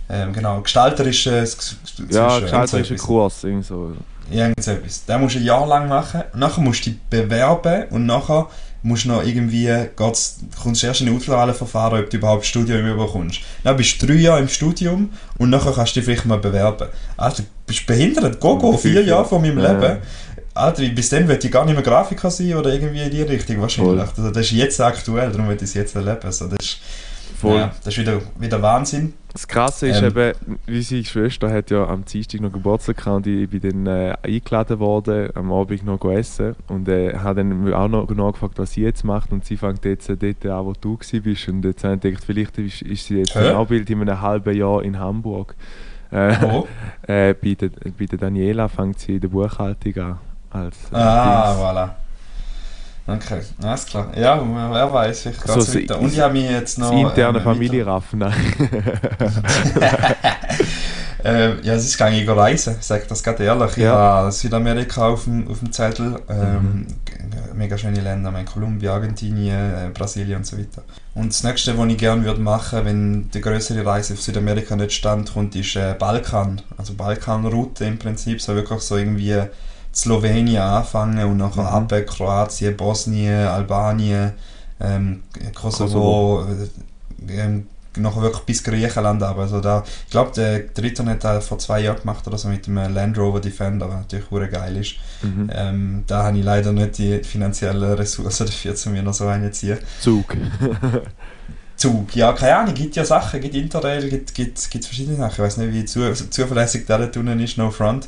[0.09, 1.77] Ähm, genau, gestalterisches
[2.09, 3.93] Ja, so Kurs, irgend so.
[4.31, 5.05] Irgend so etwas.
[5.05, 6.23] Den musst du ein Jahr lang machen.
[6.33, 8.47] Und nachher musst du dich bewerben und nachher
[8.83, 9.65] musst du noch irgendwie,
[9.97, 13.39] geht's, kommst du erst in ein Auswahlverfahren, ob du überhaupt Studium überkommst.
[13.63, 16.87] Dann bist du drei Jahre im Studium und nachher kannst du dich vielleicht mal bewerben.
[17.17, 18.39] Alter, bist behindert?
[18.39, 19.25] Go, go, vier Jahre.
[19.25, 19.71] Von meinem Ja.
[19.71, 19.97] Leben.
[20.53, 23.59] Alter, bis dann will ich gar nicht mehr Grafiker sein oder irgendwie in die Richtung
[23.59, 24.05] wahrscheinlich.
[24.05, 24.23] Voll.
[24.25, 26.19] Also, das ist jetzt aktuell, darum will ich es jetzt erleben.
[26.23, 26.77] Also, das ist,
[27.39, 27.57] Voll.
[27.59, 29.13] Ja, das ist wieder, wieder Wahnsinn.
[29.33, 30.07] Das Krasse ist Ähm.
[30.15, 30.33] eben,
[30.67, 34.79] unsere Schwester hat ja am Dienstag noch Geburtstag gehabt und ich bin dann äh, eingeladen
[34.79, 39.03] worden, am Abend noch essen und äh, habe dann auch noch nachgefragt, was sie jetzt
[39.03, 42.01] macht und sie fängt jetzt äh, dort an, wo du bist und jetzt habe ich
[42.01, 43.49] gedacht, vielleicht ist, ist sie jetzt Hä?
[43.49, 45.53] ein Abbild in einem halben Jahr in Hamburg.
[46.11, 46.67] Äh, Wo?
[47.11, 50.19] äh, bei, der, bei der Daniela fängt sie in der Buchhaltung an.
[50.51, 51.89] Als, äh, Ah, voilà.
[53.07, 54.11] Okay, alles klar.
[54.17, 54.41] Ja,
[54.71, 55.99] wer weiß, vielleicht So, geht's so weiter.
[55.99, 56.91] Und ich habe mich jetzt noch...
[56.91, 58.21] das interne ähm, Familienraffen.
[61.23, 63.71] Äh, ja, es ist gar nicht reisen, ich sage das gerade ehrlich.
[63.77, 63.93] Ich Ja.
[63.95, 66.85] habe Südamerika auf dem, auf dem Zettel, ähm,
[67.53, 67.57] Mhm.
[67.57, 70.83] mega schöne Länder, ich meine Kolumbien, Argentinien, äh, Brasilien und so weiter.
[71.15, 74.91] Und das nächste, was ich gerne würde machen, wenn die größere Reise auf Südamerika nicht
[74.93, 76.61] stand kommt, ist äh, Balkan.
[76.77, 79.35] Also Balkanroute im Prinzip, so wirklich so irgendwie
[79.95, 81.91] Slowenien anfangen und nachher Mhm.
[81.91, 84.33] ab Kroatien, Bosnien, Albanien,
[84.81, 85.23] ähm,
[85.53, 86.45] Kosovo,
[87.27, 87.67] äh, ähm,
[87.97, 91.79] nachher wirklich bis Griechenland aber also da, ich glaube der Triton hat das vor zwei
[91.79, 94.95] Jahren gemacht oder so mit dem Land Rover Defender, was natürlich hure geil ist.
[95.21, 95.49] mhm.
[95.53, 99.49] Ähm, da habe ich leider nicht die finanziellen Ressourcen dafür, zu mir noch so eine
[99.51, 99.77] ziehen.
[99.99, 100.35] Zug.
[101.77, 105.33] Zug, ja, keine Ahnung, gibt ja Sachen, gibt Interrail, gibt, gibt, gibt verschiedene Sachen.
[105.33, 108.07] Ich weiß nicht, wie zu, zuverlässig der dort unten ist, no front.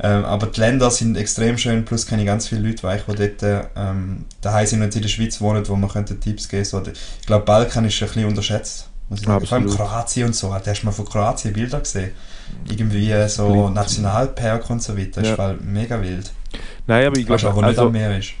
[0.00, 3.04] Ähm, aber die Länder sind extrem schön, plus kenne ich ganz viele Leute, weil ich
[3.04, 6.68] die dort ähm, daheim sind und in der Schweiz wohnen, wo man könnte Tipps geben
[6.70, 6.92] könnte.
[7.20, 8.88] Ich glaube, Balkan ist ein bisschen unterschätzt.
[9.08, 9.46] Muss ich sagen.
[9.46, 9.68] Vor allem.
[9.70, 10.52] Kroatien und so.
[10.54, 12.12] Hast du mal von Kroatien Bilder gesehen?
[12.68, 13.74] Irgendwie so Blind.
[13.74, 15.22] Nationalpark und so weiter.
[15.22, 15.30] Das Ja.
[15.30, 16.30] ist voll mega wild.
[16.86, 17.92] Nein, aber ich glaube, also,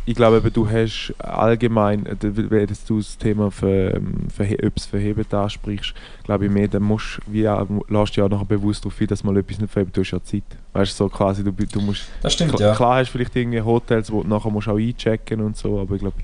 [0.06, 4.00] ich glaube, du hast allgemein, äh, wenn du das Thema für,
[4.34, 5.92] für etwas verhebend ansprichst,
[6.24, 9.22] glaube ich mehr, dann musst du, wie auch, lässt ja nachher bewusst darauf ein, dass
[9.22, 10.44] mal etwas nicht verhebt, du hast ja Zeit.
[10.72, 12.74] Weißt du, so quasi, du, du musst, Das stimmt, klar, ja.
[12.74, 15.96] klar hast du vielleicht irgendwie Hotels, wo du nachher musst auch einchecken und so, aber
[15.96, 16.16] ich glaube,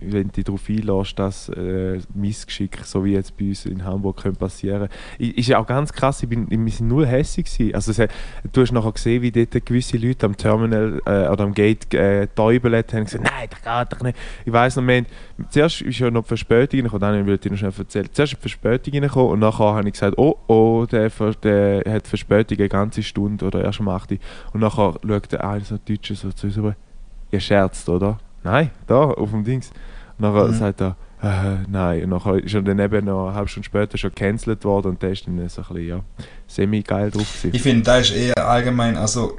[0.00, 4.36] wenn du darauf einlässt, dass äh, Missgeschick, so wie jetzt bei uns in Hamburg, können
[4.36, 4.88] passieren
[5.18, 7.46] I- Ist ja auch ganz krass, ich bin, wir sind null hässig.
[7.74, 7.92] Also,
[8.52, 12.26] du hast nachher gesehen, wie dort gewisse Leute am Terminal äh, oder am Gate äh,
[12.28, 14.18] täubelt haben und gesagt, nein, das geht doch nicht.
[14.44, 15.06] Ich weiss noch, wir haben,
[15.50, 18.08] zuerst ist ja noch die Verspätung reingekommen, dann will ich dir noch schnell erzählen.
[18.12, 21.10] Zuerst ist die Verspätung reingekommen und nachher habe ich gesagt, oh, oh, der,
[21.42, 24.18] der hat Verspätung eine ganze Stunde oder erst um 8 Uhr.
[24.52, 26.58] Und nachher schaut der eine so Deutsche so zu uns
[27.30, 28.18] ihr scherzt, oder?
[28.50, 29.70] Nein, da, auf dem Dings.
[30.18, 30.54] Und nachher Mhm.
[30.58, 32.04] sagt er, äh, nein.
[32.04, 35.02] Und nachher ist er dann eben noch eine halbe Stunde später schon gecancelt worden und
[35.02, 36.00] der ist dann so ein bisschen, ja,
[36.46, 37.54] semi-geil drauf gewesen.
[37.54, 39.36] Ich finde, das ist eher allgemein, also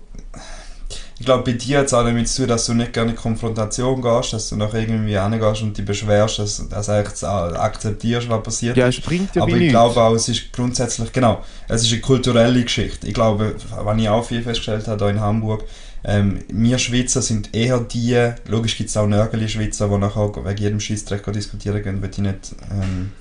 [1.22, 3.18] ich glaube, bei dir hat es auch damit zu tun, dass du nicht gerne in
[3.18, 7.24] Konfrontation gehst, dass du noch irgendwie hingehst und dich beschwerst, dass, dass du eigentlich
[7.60, 9.00] akzeptierst, was passiert ja, ist.
[9.00, 9.72] es bringt ja Aber ich nichts.
[9.74, 13.06] glaube auch, es ist grundsätzlich, genau, es ist eine kulturelle Geschichte.
[13.06, 15.66] Ich glaube, was ich auch viel festgestellt habe hier in Hamburg,
[16.04, 20.80] ähm, wir Schweizer sind eher die, logisch gibt es auch Nörgeli-Schweizer, die nachher wegen jedem
[20.80, 23.12] Scheissdreck diskutieren gehen, will ich nicht ähm,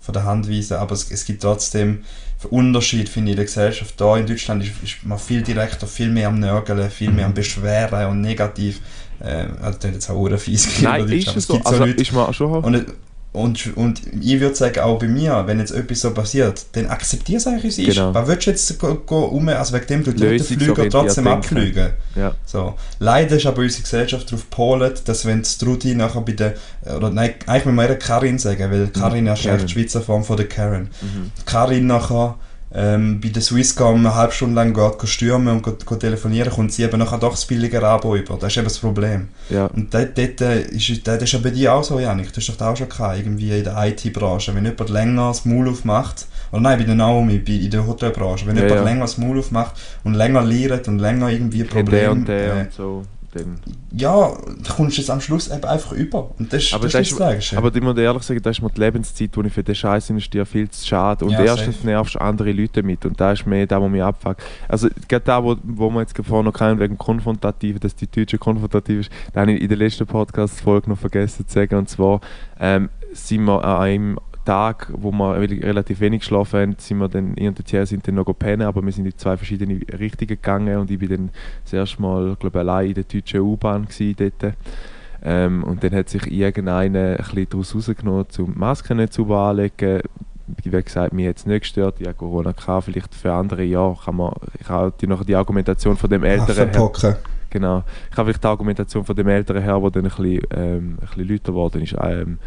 [0.00, 2.02] von der Hand weisen, aber es, es gibt trotzdem
[2.50, 3.94] Unterschied, finde ich, in der Gesellschaft.
[3.98, 7.30] Da in Deutschland ist, ist man viel direkter, viel mehr am Nörgeln, viel mehr am
[7.30, 7.36] Mhm.
[7.36, 8.80] Beschweren und negativ.
[9.20, 11.58] Äh, also, das ist jetzt auch fies Nein, ist es so?
[11.64, 12.62] Also Leute- ist man schon...
[12.64, 12.86] und,
[13.34, 17.38] und, und ich würde sagen, auch bei mir, wenn jetzt etwas so passiert, dann akzeptiere
[17.38, 17.94] es eigentlich, es ist.
[17.96, 18.14] Genau.
[18.14, 21.90] Was willst du jetzt go, go um, also wegen dem du den Flüger trotzdem abfliegen?
[22.14, 22.36] Ja.
[22.46, 22.74] So.
[23.00, 26.54] Leider ist aber unsere Gesellschaft darauf gepolt, dass wenn die nachher bei der,
[26.96, 29.42] oder nein, eigentlich müssen wir eher Karin sagen, weil Karin ist Mhm.
[29.48, 29.50] Karen.
[29.58, 30.90] eigentlich die Schweizer Form von der Karen.
[31.02, 31.32] Mhm.
[31.44, 32.36] Karin nachher
[32.76, 36.52] ähm, bei der Swisscom eine halbe Stunde lang geht, geht stürmen und geht, geht telefonieren,
[36.52, 38.36] kommt sie eben nachher doch das billigere Abo über.
[38.36, 39.28] Das ist eben das Problem.
[39.48, 39.66] Ja.
[39.66, 42.32] Und dort, dort äh, ist, das ist ja bei dir auch so, Janik.
[42.32, 44.54] Du hast doch auch schon gehabt, irgendwie in der IT-Branche.
[44.54, 48.46] Wenn jemand länger das Maul aufmacht, oder nein, bei der Naomi, bei, in der Hotelbranche,
[48.46, 48.84] wenn Ja, jemand ja.
[48.84, 52.02] länger das Maul aufmacht und länger lehrt und länger irgendwie Hey, Probleme...
[52.02, 53.04] der und der äh, und so.
[53.34, 53.58] Dann.
[53.92, 54.32] ja,
[54.62, 56.30] da kommst du jetzt am Schluss eben einfach über.
[56.38, 57.58] Und das, Aber das, das ist ist- das Tragische.
[57.58, 60.10] Aber ich muss ehrlich sagen, das ist mir die Lebenszeit, die ich für den Scheiß
[60.10, 61.24] investiere, viel zu schade.
[61.24, 61.86] Und Ja, erstens safe.
[61.86, 63.04] nervst du andere Leute mit.
[63.04, 64.42] Und da ist mehr da, wo mich abfuckt.
[64.68, 68.38] Also, gerade da, wo, wo wir jetzt vorhin noch kennen, wegen Konfrontativen, dass die Deutsche
[68.38, 71.74] konfrontativ ist, da habe ich in der letzten Podcast-Folge noch vergessen zu sagen.
[71.76, 72.20] Und zwar
[72.60, 77.32] ähm, sind wir an einem Tag, wo wir relativ wenig geschlafen haben, sind wir dann,
[77.36, 80.28] ich und der Thierry sind dann noch pennen, aber wir sind in zwei verschiedene Richtungen
[80.28, 81.30] gegangen und ich bin dann
[81.64, 83.86] das erste Mal, glaube allein in der deutschen U-Bahn
[84.18, 84.54] dort.
[85.26, 89.34] Ähm, und dann hat sich irgendeiner ein bisschen daraus rausgenommen, um die Maske nicht zu
[89.34, 90.02] anlegen.
[90.62, 93.96] Wie gesagt, mich hat es nicht gestört, ich habe Corona gehabt, vielleicht für andere ja,
[94.04, 97.16] kann man, ich habe die, noch die Argumentation von dem älteren Affenpocken.
[97.48, 100.98] genau, ich habe vielleicht die Argumentation von dem älteren Herr, der dann ein bisschen, ähm,
[101.00, 102.38] ein bisschen lauter geworden ist, ähm,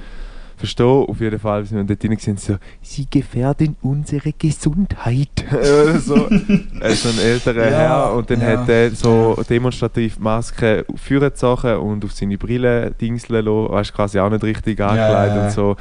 [0.58, 1.06] verstehen.
[1.08, 5.30] Auf jeden Fall sind wir dort drin gesehen, so, sie gefährden unsere Gesundheit.
[5.52, 6.28] Oder so.
[6.28, 11.78] Äh, so ein älterer Ja, Herr und dann ja, hat er so demonstrativ Maske vorgezogen
[11.78, 13.72] und auf seine Brille dingseln lassen.
[13.72, 15.76] Weißt quasi auch nicht richtig angekleidet ja, und so.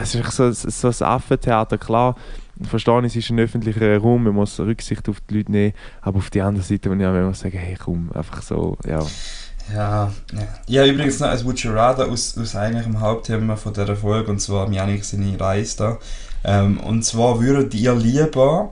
[0.00, 0.52] Es ist so,
[0.90, 2.14] so ein Affentheater, klar.
[2.62, 5.72] Verstehe, es ist ein öffentlicher Raum, man muss Rücksicht auf die Leute nehmen,
[6.02, 9.00] aber auf die andere Seite muss ich auch immer sagen, hey komm, einfach so, ja.
[9.74, 10.10] Ja,
[10.66, 10.80] ja.
[10.80, 14.70] Habe übrigens noch ein Rather aus, aus eigentlich dem Hauptthema von dieser Folge, und zwar
[14.70, 15.98] Janik seine Reise da.
[16.44, 18.70] Ähm, und zwar würdet ihr lieber,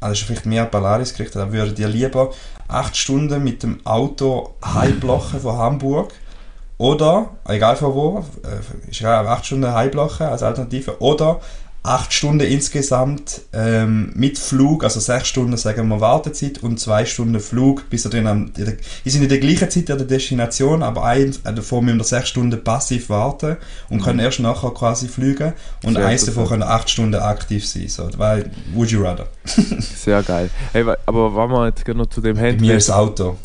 [0.00, 2.32] also ist vielleicht mehr Polaris gerichtet, aber würdet ihr lieber
[2.68, 6.12] acht Stunden mit dem Auto heimblochen von Hamburg
[6.78, 11.40] oder, egal von wo, äh, ist aber acht Stunden heimblochen als Alternative oder
[11.84, 17.38] acht Stunden insgesamt ähm, mit Flug, also sechs Stunden sagen wir Wartezeit und zwei Stunden
[17.40, 21.04] Flug, bis ihr dann am, die sind in der gleichen Zeit an der Destination, aber
[21.04, 23.58] ein, äh, davor müssen wir sechs Stunden passiv warten
[23.90, 27.88] und können erst nachher quasi fliegen und Sehr eins davon können acht Stunden aktiv sein,
[27.88, 29.26] so, weil, would you rather?
[29.44, 30.48] Sehr geil.
[30.72, 33.36] Hey, aber wenn wir jetzt noch zu dem haben, mir das Auto.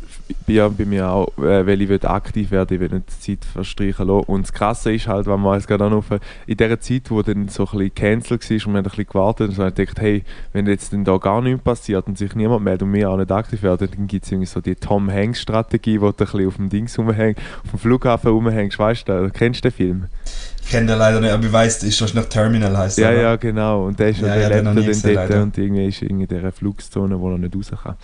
[0.49, 4.07] Ja, bei mir auch, äh, weil ich aktiv werden, ich will nicht die Zeit verstreichen
[4.07, 4.25] lassen.
[4.25, 6.05] Und das Krasse ist halt, wenn man jetzt gerade auf,
[6.47, 9.05] in der Zeit, wo dann so ein bisschen cancelled war und wir haben ein bisschen
[9.07, 10.23] gewartet und so, gedacht, hey,
[10.53, 13.31] wenn jetzt dann da gar nichts passiert und sich niemand meldet und wir auch nicht
[13.31, 16.47] aktiv werden, dann gibt es irgendwie so die Tom Hanks Strategie, wo du ein bisschen
[16.47, 20.05] auf dem Dings rumhängst, auf dem Flughafen rumhängst, weißt du, kennst du den Film?
[20.63, 23.21] Ich kenne den leider nicht, aber ich weiss, ist wahrscheinlich Terminal heißt Ja, oder?
[23.21, 23.85] ja, genau.
[23.87, 25.43] Und der, ist, Ja, ja, ja, der noch lebt dann dort leider.
[25.43, 27.95] und irgendwie ist in dieser Flugzone, wo er nicht raus kann.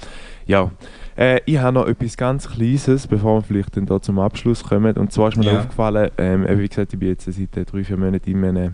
[0.48, 0.72] Ja,
[1.18, 4.96] äh, ich habe noch etwas ganz Kleines, bevor wir vielleicht dann da zum Abschluss kommen.
[4.98, 5.58] Und zwar ist mir Ja.
[5.60, 8.74] aufgefallen, ähm, wie gesagt, ich bin jetzt seit äh, drei, vier Monaten in einem,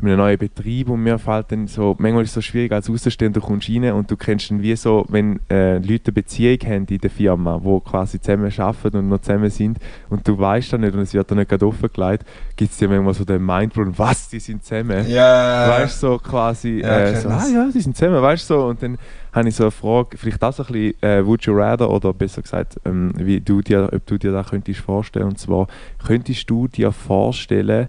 [0.00, 2.88] in einem neuen Betrieb und mir fällt dann so, manchmal ist es so schwierig als
[2.88, 6.58] Außenstehender, du kommst rein und du kennst dann wie so, wenn äh, Leute eine Beziehung
[6.66, 9.78] haben in der Firma, wo quasi zusammen arbeiten und noch zusammen sind
[10.08, 12.24] und du weißt das nicht und es wird dann nicht gerade offengelegt,
[12.54, 15.04] gibt es dir manchmal so den Mindblow, was, die sind zusammen?
[15.08, 18.54] Ja, weißt du, so quasi, Ja, äh, so, ah ja, die sind zusammen, weißt du,
[18.54, 18.66] so.
[18.66, 18.98] Und dann
[19.38, 22.12] habe ich so eine Frage, vielleicht auch so ein bisschen, äh, would you rather, oder
[22.12, 25.26] besser gesagt, ähm, wie du dir, ob du dir das könntest vorstellen.
[25.26, 25.66] Und zwar,
[26.04, 27.88] könntest du dir vorstellen,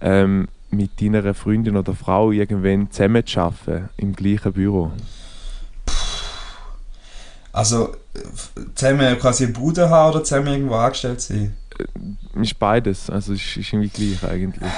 [0.00, 4.90] ähm, mit deiner Freundin oder Frau irgendwann zusammen zu arbeiten, im gleichen Büro?
[7.52, 8.20] Also, äh,
[8.74, 11.56] zusammen quasi eine Bude haben oder zusammen irgendwo angestellt sein?
[12.34, 14.70] Ist beides, also ist, ist irgendwie gleich eigentlich.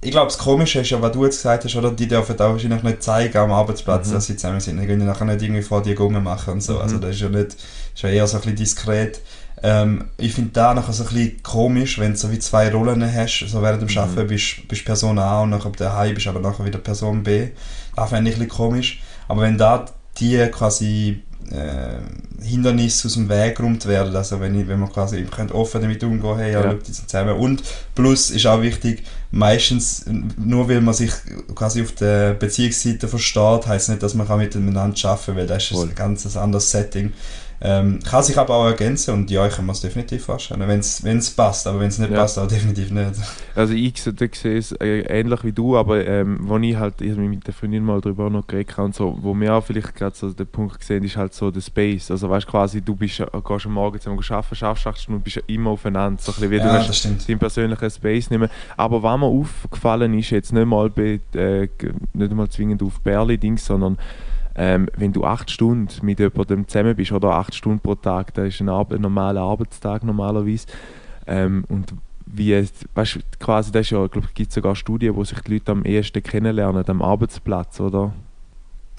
[0.00, 1.90] Ich glaube, das Komische ist ja, was du jetzt gesagt hast, oder?
[1.90, 4.12] Die dürfen auch wahrscheinlich nicht zeigen am Arbeitsplatz, Mhm.
[4.12, 4.80] dass sie zusammen sind.
[4.80, 6.74] Die können nachher nicht irgendwie vor dir Gungen machen und so.
[6.74, 6.80] Mhm.
[6.80, 7.54] Also, das ist ja nicht,
[7.94, 9.20] ist ja eher so ein bisschen diskret.
[9.60, 13.02] Ähm, ich finde da nachher so ein bisschen komisch, wenn du so wie zwei Rollen
[13.12, 13.40] hast.
[13.48, 13.98] So während dem Mhm.
[13.98, 17.48] Arbeiten bist bist Person A und nachher daheim bist aber nachher wieder Person B.
[17.96, 19.00] Das fände ich ein bisschen komisch.
[19.26, 19.84] Aber wenn da
[20.20, 21.22] die quasi
[21.52, 25.80] äh, Hindernisse aus dem Weg geräumt werden, also wenn, ich, wenn man quasi könnt offen
[25.82, 26.74] damit umgehen, hey, ja, Ja.
[26.74, 27.36] die sind zusammen.
[27.36, 27.62] Und
[27.94, 30.04] plus ist auch wichtig, meistens,
[30.36, 31.10] nur weil man sich
[31.54, 35.64] quasi auf der Beziehungsseite versteht, heißt nicht, dass man kann miteinander arbeiten kann, weil das
[35.64, 35.88] ist Voll.
[35.88, 37.12] ein ganz anderes Setting.
[37.60, 40.78] Ähm, kann sich aber auch ergänzen und ja, ich kann mir es definitiv vorstellen, wenn
[41.18, 42.18] es passt, aber wenn es nicht Ja.
[42.18, 43.10] passt, auch definitiv nicht.
[43.56, 47.00] Also ich se- ich sehe es äh, ähnlich wie du, aber ähm, wo ich halt,
[47.00, 49.64] ich habe mich mit der Freundin mal darüber noch geredet und so, wo wir auch
[49.64, 52.12] vielleicht gerade so den Punkt gesehen ist halt so der Space.
[52.12, 55.70] Also weißt quasi, du bist, gehst am Morgen zusammen arbeiten, schaffst acht Stunden, bist immer
[55.70, 56.20] aufeinander.
[56.22, 57.28] So ein bisschen wie du Ja, hast das stimmt.
[57.28, 58.48] deinen persönlichen Space nehmen.
[58.76, 61.68] Aber was mir aufgefallen ist, jetzt nicht mal, bei, äh,
[62.12, 63.98] nicht mal zwingend auf Berli-Dings, sondern
[64.58, 68.48] ähm, wenn du acht Stunden mit jemandem zusammen bist oder acht Stunden pro Tag, das
[68.48, 70.66] ist ein, Ar ein normaler Arbeitstag normalerweise.
[71.26, 71.94] Ähm, und
[72.26, 75.54] wie es, weißt du, quasi, das ist ja, glaube gibt sogar Studien, wo sich die
[75.54, 78.12] Leute am ehesten kennenlernen, am Arbeitsplatz, oder?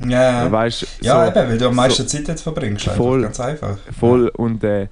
[0.08, 0.52] Ja, ja.
[0.52, 2.88] Weißt, ja so- eben, weil du am so- meisten Zeit jetzt verbringst.
[2.88, 3.22] Einfach, Voll.
[3.24, 3.78] Ganz einfach.
[4.00, 4.88] Voll und äh,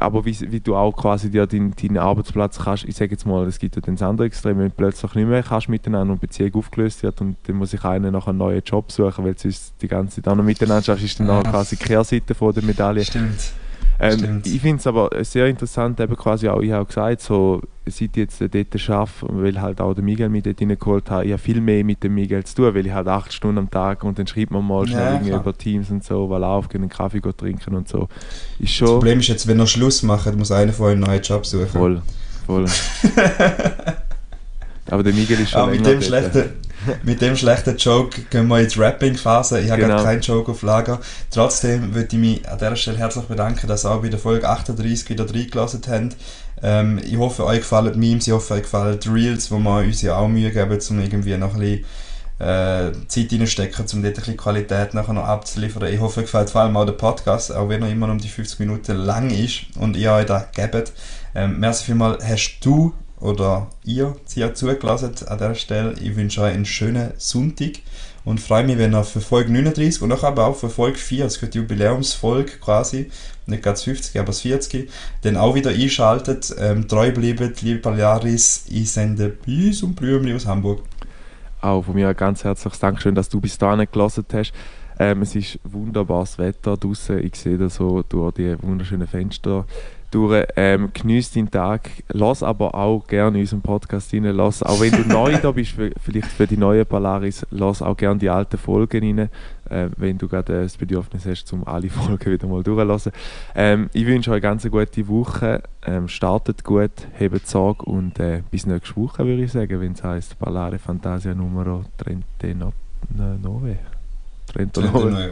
[0.00, 3.46] aber wie, wie du auch quasi dir deinen, deinen Arbeitsplatz kannst, ich sage jetzt mal,
[3.46, 6.20] es gibt ja dann das andere Extrem, wenn du plötzlich nicht mehr kannst miteinander und
[6.20, 9.74] Beziehung aufgelöst wird und dann muss ich einer nach einem neuen Job suchen, weil sonst
[9.82, 11.42] die ganze Zeit auch noch miteinander schaffst, ist dann Ja.
[11.42, 13.04] quasi die Kehrseite von der Medaille.
[13.04, 13.52] Stimmt.
[14.00, 18.00] Ähm, ich finde es aber sehr interessant, eben quasi auch, ich habe gesagt, so, seit
[18.02, 21.42] ich jetzt dort arbeite, weil halt auch der Miguel mich dort reingeholt hat, ich habe
[21.42, 24.16] viel mehr mit dem Miguel zu tun, weil ich halt acht Stunden am Tag und
[24.18, 25.40] dann schreibt man mal schnell Ja, irgendwie klar.
[25.40, 28.02] über Teams und so, weil aufgehen, einen Kaffee trinken und so.
[28.60, 31.00] Ist Das schon Problem ist jetzt, wenn er Schluss macht, muss einer von euch einen
[31.00, 31.66] neuen Job suchen.
[31.66, 32.02] voll,
[32.46, 32.66] voll.
[34.90, 36.50] aber der Miguel ist schon Aber mit dem, schlechten,
[37.02, 39.60] mit dem schlechten Joke gehen wir in die Rapping-Phase.
[39.60, 40.02] Ich habe Genau.
[40.02, 41.00] keinen Joke auf Lager.
[41.30, 44.48] Trotzdem würde ich mich an dieser Stelle herzlich bedanken, dass ihr auch bei der Folge
[44.48, 46.16] 38 wieder reingelassen habt.
[46.62, 50.02] Ähm, ich hoffe, euch gefallen Memes, ich hoffe, euch gefallen die Reels, wo wir uns
[50.02, 51.84] ja auch Mühe geben, um irgendwie noch ein bisschen
[52.40, 55.92] äh, Zeit reinstecken, um dort ein bisschen Qualität nachher noch abzuliefern.
[55.92, 58.20] Ich hoffe, euch gefällt vor allem auch der Podcast, auch wenn er immer noch um
[58.20, 60.92] die 50 Minuten lang ist und ihr euch da gebt.
[61.34, 65.94] Ähm, merci vielmals, hast du oder ihr sie ja zugelassen an dieser Stelle.
[66.00, 67.80] Ich wünsche euch einen schönen Sonntag
[68.24, 71.24] und freue mich, wenn ihr für Folge 39 und auch aber auch für Folge 4,
[71.24, 73.10] das wird die Jubiläumsfolge quasi,
[73.46, 74.90] nicht ganz 50, aber das 40,
[75.22, 76.54] dann auch wieder einschaltet.
[76.58, 80.82] Ähm, treu bleibt, liebe Paliaris, ich sende Bis und Blümchen aus Hamburg.
[81.60, 84.52] Auch von mir ein ganz herzliches Dankeschön, dass du bis dahin gelassen hast.
[85.00, 87.24] Ähm, es ist wunderbares Wetter draußen.
[87.24, 89.64] Ich sehe das so durch die wunderschönen Fenster
[90.10, 90.46] durch.
[90.56, 91.90] Ähm, Genieß deinen Tag.
[92.08, 94.24] Lass aber auch gerne unseren Podcast rein.
[94.24, 98.18] Lass, auch wenn du neu da bist, vielleicht für die neuen Polaris, lass auch gerne
[98.18, 99.30] die alten Folgen rein,
[99.70, 103.12] äh, wenn du gerade äh, das Bedürfnis hast, um alle Folgen wieder mal durchzulassen.
[103.54, 105.62] Ähm, ich wünsche euch eine ganz gute Woche.
[105.86, 110.02] Ähm, startet gut, hebt Sorge und äh, bis nächste Woche, würde ich sagen, wenn es
[110.02, 112.66] heisst Ballare Fantasia Numero 39.
[114.52, 115.12] Trente 39.
[115.12, 115.30] Neue.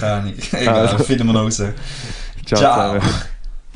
[0.00, 0.32] Keine Ahnung.
[0.52, 1.04] Egal, Also.
[1.04, 1.62] finden wir noch raus.
[2.44, 3.00] Ciao, Ciao.